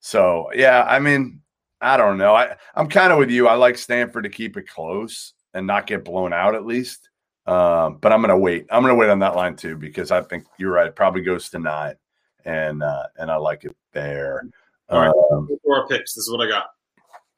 so, 0.00 0.48
yeah, 0.54 0.84
I 0.84 0.98
mean, 0.98 1.40
I 1.82 1.98
don't 1.98 2.16
know. 2.16 2.34
I, 2.34 2.56
I'm 2.74 2.88
kind 2.88 3.12
of 3.12 3.18
with 3.18 3.30
you. 3.30 3.46
I 3.46 3.54
like 3.54 3.76
Stanford 3.76 4.24
to 4.24 4.30
keep 4.30 4.56
it 4.56 4.68
close 4.68 5.34
and 5.52 5.66
not 5.66 5.86
get 5.86 6.04
blown 6.04 6.32
out 6.32 6.54
at 6.54 6.64
least. 6.64 7.10
Um, 7.46 7.98
but 8.00 8.12
I'm 8.12 8.20
going 8.20 8.30
to 8.30 8.38
wait. 8.38 8.66
I'm 8.70 8.82
going 8.82 8.94
to 8.94 8.98
wait 8.98 9.10
on 9.10 9.18
that 9.18 9.36
line 9.36 9.56
too 9.56 9.76
because 9.76 10.10
I 10.10 10.22
think 10.22 10.44
you're 10.58 10.72
right. 10.72 10.86
It 10.86 10.96
probably 10.96 11.22
goes 11.22 11.50
to 11.50 11.58
nine, 11.58 11.96
and 12.44 12.82
uh, 12.82 13.04
and 13.16 13.30
I 13.30 13.36
like 13.36 13.64
it 13.64 13.76
there. 13.92 14.44
All 14.88 15.00
right, 15.00 15.12
um, 15.32 15.48
for 15.62 15.80
our 15.80 15.86
picks. 15.86 16.14
This 16.14 16.24
is 16.24 16.32
what 16.32 16.46
I 16.46 16.50
got. 16.50 16.66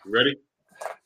You 0.05 0.12
ready? 0.12 0.37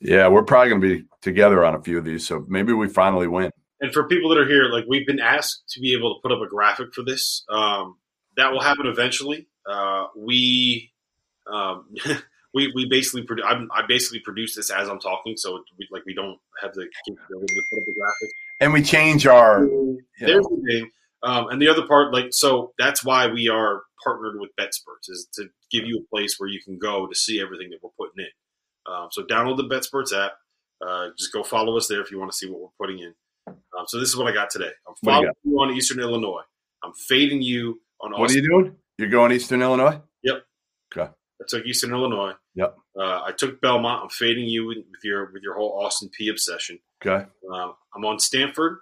Yeah, 0.01 0.29
we're 0.29 0.43
probably 0.43 0.71
going 0.71 0.81
to 0.81 0.99
be 0.99 1.05
together 1.23 1.65
on 1.65 1.75
a 1.75 1.83
few 1.83 1.99
of 1.99 2.05
these, 2.05 2.27
so 2.27 2.45
maybe 2.49 2.73
we 2.73 2.89
finally 2.89 3.27
win. 3.27 3.51
And 3.81 3.93
for 3.93 4.05
people 4.05 4.29
that 4.31 4.39
are 4.39 4.47
here, 4.47 4.65
like 4.65 4.85
we've 4.87 5.07
been 5.07 5.21
asked 5.21 5.63
to 5.71 5.81
be 5.81 5.95
able 5.95 6.15
to 6.15 6.21
put 6.21 6.33
up 6.33 6.43
a 6.43 6.49
graphic 6.49 6.93
for 6.93 7.03
this. 7.03 7.45
Um, 7.49 7.97
that 8.37 8.53
will 8.53 8.61
happen 8.61 8.87
eventually. 8.87 9.49
Uh, 9.67 10.07
we 10.17 10.93
um, 11.51 11.87
we 12.55 12.73
we 12.75 12.87
basically 12.89 13.23
produ- 13.23 13.45
i 13.45 13.87
basically 13.87 14.21
produce 14.21 14.55
this 14.57 14.71
as 14.71 14.89
I'm 14.89 15.01
talking, 15.01 15.37
so 15.37 15.63
we, 15.79 15.89
like 15.91 16.05
we 16.05 16.15
don't 16.15 16.39
have 16.61 16.75
the 16.75 16.87
capability 17.07 17.55
to 17.55 17.63
put 17.71 17.83
up 17.83 17.89
a 17.89 17.93
graphic. 17.99 18.31
And 18.61 18.73
we 18.73 18.83
change 18.83 19.27
our. 19.27 19.66
There's 20.20 20.44
the 20.44 20.62
thing, 20.66 20.90
um, 21.23 21.49
and 21.49 21.61
the 21.61 21.68
other 21.68 21.87
part, 21.87 22.12
like 22.12 22.29
so, 22.31 22.73
that's 22.79 23.05
why 23.05 23.27
we 23.27 23.49
are 23.49 23.83
partnered 24.03 24.38
with 24.38 24.51
BetSperts 24.59 25.09
is 25.09 25.29
to 25.35 25.49
give 25.70 25.85
you 25.87 25.99
a 25.99 26.14
place 26.14 26.37
where 26.38 26.49
you 26.49 26.61
can 26.62 26.79
go 26.79 27.07
to 27.07 27.14
see 27.14 27.40
everything 27.40 27.70
that 27.70 27.79
we're 27.83 27.90
putting 27.99 28.25
in. 28.25 28.92
Um, 28.92 29.09
so 29.11 29.23
download 29.23 29.57
the 29.57 29.64
BetSperts 29.64 30.16
app. 30.16 30.33
Uh, 30.87 31.09
just 31.18 31.33
go 31.33 31.42
follow 31.42 31.77
us 31.77 31.88
there 31.88 32.01
if 32.01 32.11
you 32.11 32.18
want 32.18 32.31
to 32.31 32.37
see 32.37 32.49
what 32.49 32.61
we're 32.61 32.87
putting 32.87 33.01
in. 33.01 33.14
Um, 33.46 33.87
so 33.87 33.99
this 33.99 34.09
is 34.09 34.16
what 34.16 34.27
I 34.27 34.33
got 34.33 34.51
today. 34.51 34.70
I'm 34.88 34.94
following 35.05 35.31
you, 35.44 35.53
you, 35.53 35.61
on 35.61 35.70
Eastern 35.75 36.01
Illinois. 36.01 36.42
I'm 36.83 36.92
fading 36.94 37.42
you 37.42 37.81
on. 38.01 38.12
What 38.12 38.23
Austin. 38.23 38.38
are 38.38 38.42
you 38.42 38.49
doing? 38.49 38.77
You're 38.99 39.09
going 39.09 39.33
Eastern 39.33 39.62
Illinois. 39.62 40.01
Yep. 40.23 40.44
Okay. 40.94 41.11
I 41.11 41.44
took 41.49 41.66
Eastern 41.66 41.90
Illinois. 41.92 42.33
Yep. 42.55 42.77
Uh, 42.99 43.23
I 43.23 43.33
took 43.37 43.61
Belmont. 43.61 44.05
I'm 44.05 44.11
fading 44.11 44.46
you 44.46 44.66
with, 44.66 44.79
your 45.03 45.31
with 45.33 45.42
your 45.42 45.55
whole 45.55 45.79
Austin 45.83 46.11
Peay 46.18 46.31
obsession. 46.31 46.79
Okay. 47.05 47.27
Uh, 47.53 47.73
I'm 47.95 48.05
on 48.05 48.19
Stanford. 48.19 48.79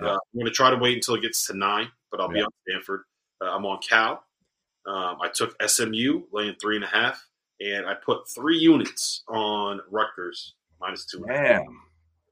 Yep. 0.00 0.10
Uh, 0.10 0.12
I'm 0.14 0.38
going 0.38 0.46
to 0.46 0.52
try 0.52 0.70
to 0.70 0.76
wait 0.76 0.96
until 0.96 1.14
it 1.14 1.22
gets 1.22 1.46
to 1.46 1.56
nine, 1.56 1.88
but 2.10 2.20
I'll 2.20 2.28
yep. 2.28 2.34
be 2.34 2.42
on 2.42 2.50
Stanford. 2.68 3.02
Uh, 3.40 3.54
I'm 3.54 3.64
on 3.64 3.78
Cal. 3.88 4.24
Um, 4.86 5.18
I 5.20 5.28
took 5.32 5.60
SMU 5.66 6.22
laying 6.32 6.54
three 6.60 6.76
and 6.76 6.84
a 6.84 6.88
half, 6.88 7.24
and 7.60 7.86
I 7.86 7.94
put 7.94 8.28
three 8.28 8.58
units 8.58 9.22
on 9.28 9.80
Rutgers 9.90 10.54
minus 10.80 11.06
two. 11.06 11.24
Man, 11.26 11.66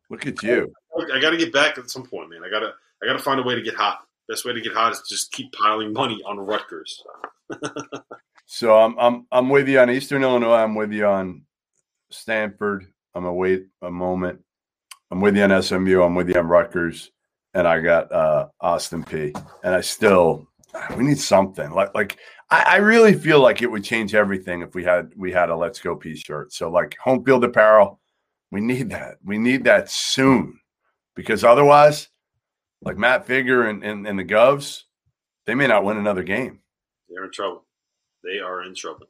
look 0.08 0.26
at 0.26 0.40
you! 0.42 0.72
I, 0.96 1.16
I 1.16 1.20
got 1.20 1.30
to 1.30 1.36
get 1.36 1.52
back 1.52 1.78
at 1.78 1.90
some 1.90 2.04
point, 2.04 2.30
man. 2.30 2.42
I 2.44 2.50
gotta 2.50 2.74
I 3.02 3.06
gotta 3.06 3.18
find 3.18 3.40
a 3.40 3.42
way 3.42 3.56
to 3.56 3.62
get 3.62 3.74
hot. 3.74 4.06
Best 4.28 4.44
way 4.44 4.52
to 4.52 4.60
get 4.60 4.72
hot 4.72 4.92
is 4.92 5.02
just 5.08 5.32
keep 5.32 5.52
piling 5.52 5.92
money 5.92 6.20
on 6.24 6.38
Rutgers. 6.38 7.02
So 8.46 8.78
I'm 8.78 8.98
I'm 8.98 9.26
I'm 9.32 9.48
with 9.48 9.68
you 9.68 9.80
on 9.80 9.90
Eastern 9.90 10.22
Illinois. 10.22 10.56
I'm 10.56 10.74
with 10.74 10.92
you 10.92 11.06
on 11.06 11.42
Stanford. 12.10 12.86
I'm 13.14 13.22
gonna 13.22 13.34
wait 13.34 13.66
a 13.82 13.90
moment. 13.90 14.40
I'm 15.10 15.20
with 15.20 15.36
you 15.36 15.42
on 15.44 15.62
SMU. 15.62 16.02
I'm 16.02 16.14
with 16.14 16.28
you 16.28 16.36
on 16.36 16.48
Rutgers, 16.48 17.10
and 17.54 17.68
I 17.68 17.80
got 17.80 18.10
uh, 18.12 18.48
Austin 18.60 19.04
Peay. 19.04 19.34
And 19.62 19.74
I 19.74 19.80
still 19.80 20.48
we 20.96 21.04
need 21.04 21.18
something 21.18 21.70
like 21.70 21.94
like 21.94 22.18
I, 22.50 22.62
I, 22.62 22.76
really 22.76 23.14
feel 23.14 23.40
like 23.40 23.62
it 23.62 23.70
would 23.70 23.84
change 23.84 24.14
everything 24.14 24.60
if 24.60 24.74
we 24.74 24.82
had 24.82 25.12
we 25.16 25.30
had 25.30 25.50
a 25.50 25.56
Let's 25.56 25.80
Go 25.80 25.96
Peay 25.96 26.16
shirt. 26.16 26.52
So 26.52 26.70
like 26.70 26.96
home 27.02 27.24
field 27.24 27.44
apparel, 27.44 28.00
we 28.50 28.60
need 28.60 28.90
that. 28.90 29.18
We 29.24 29.38
need 29.38 29.64
that 29.64 29.90
soon 29.90 30.58
because 31.14 31.44
otherwise, 31.44 32.08
like 32.82 32.98
Matt 32.98 33.26
Figger 33.26 33.70
and, 33.70 33.84
and, 33.84 34.06
and 34.06 34.18
the 34.18 34.24
Govs, 34.24 34.82
they 35.46 35.54
may 35.54 35.66
not 35.66 35.84
win 35.84 35.96
another 35.96 36.22
game. 36.22 36.60
They're 37.08 37.24
in 37.24 37.32
trouble 37.32 37.64
they 38.24 38.38
are 38.38 38.62
in 38.64 38.74
trouble. 38.74 39.06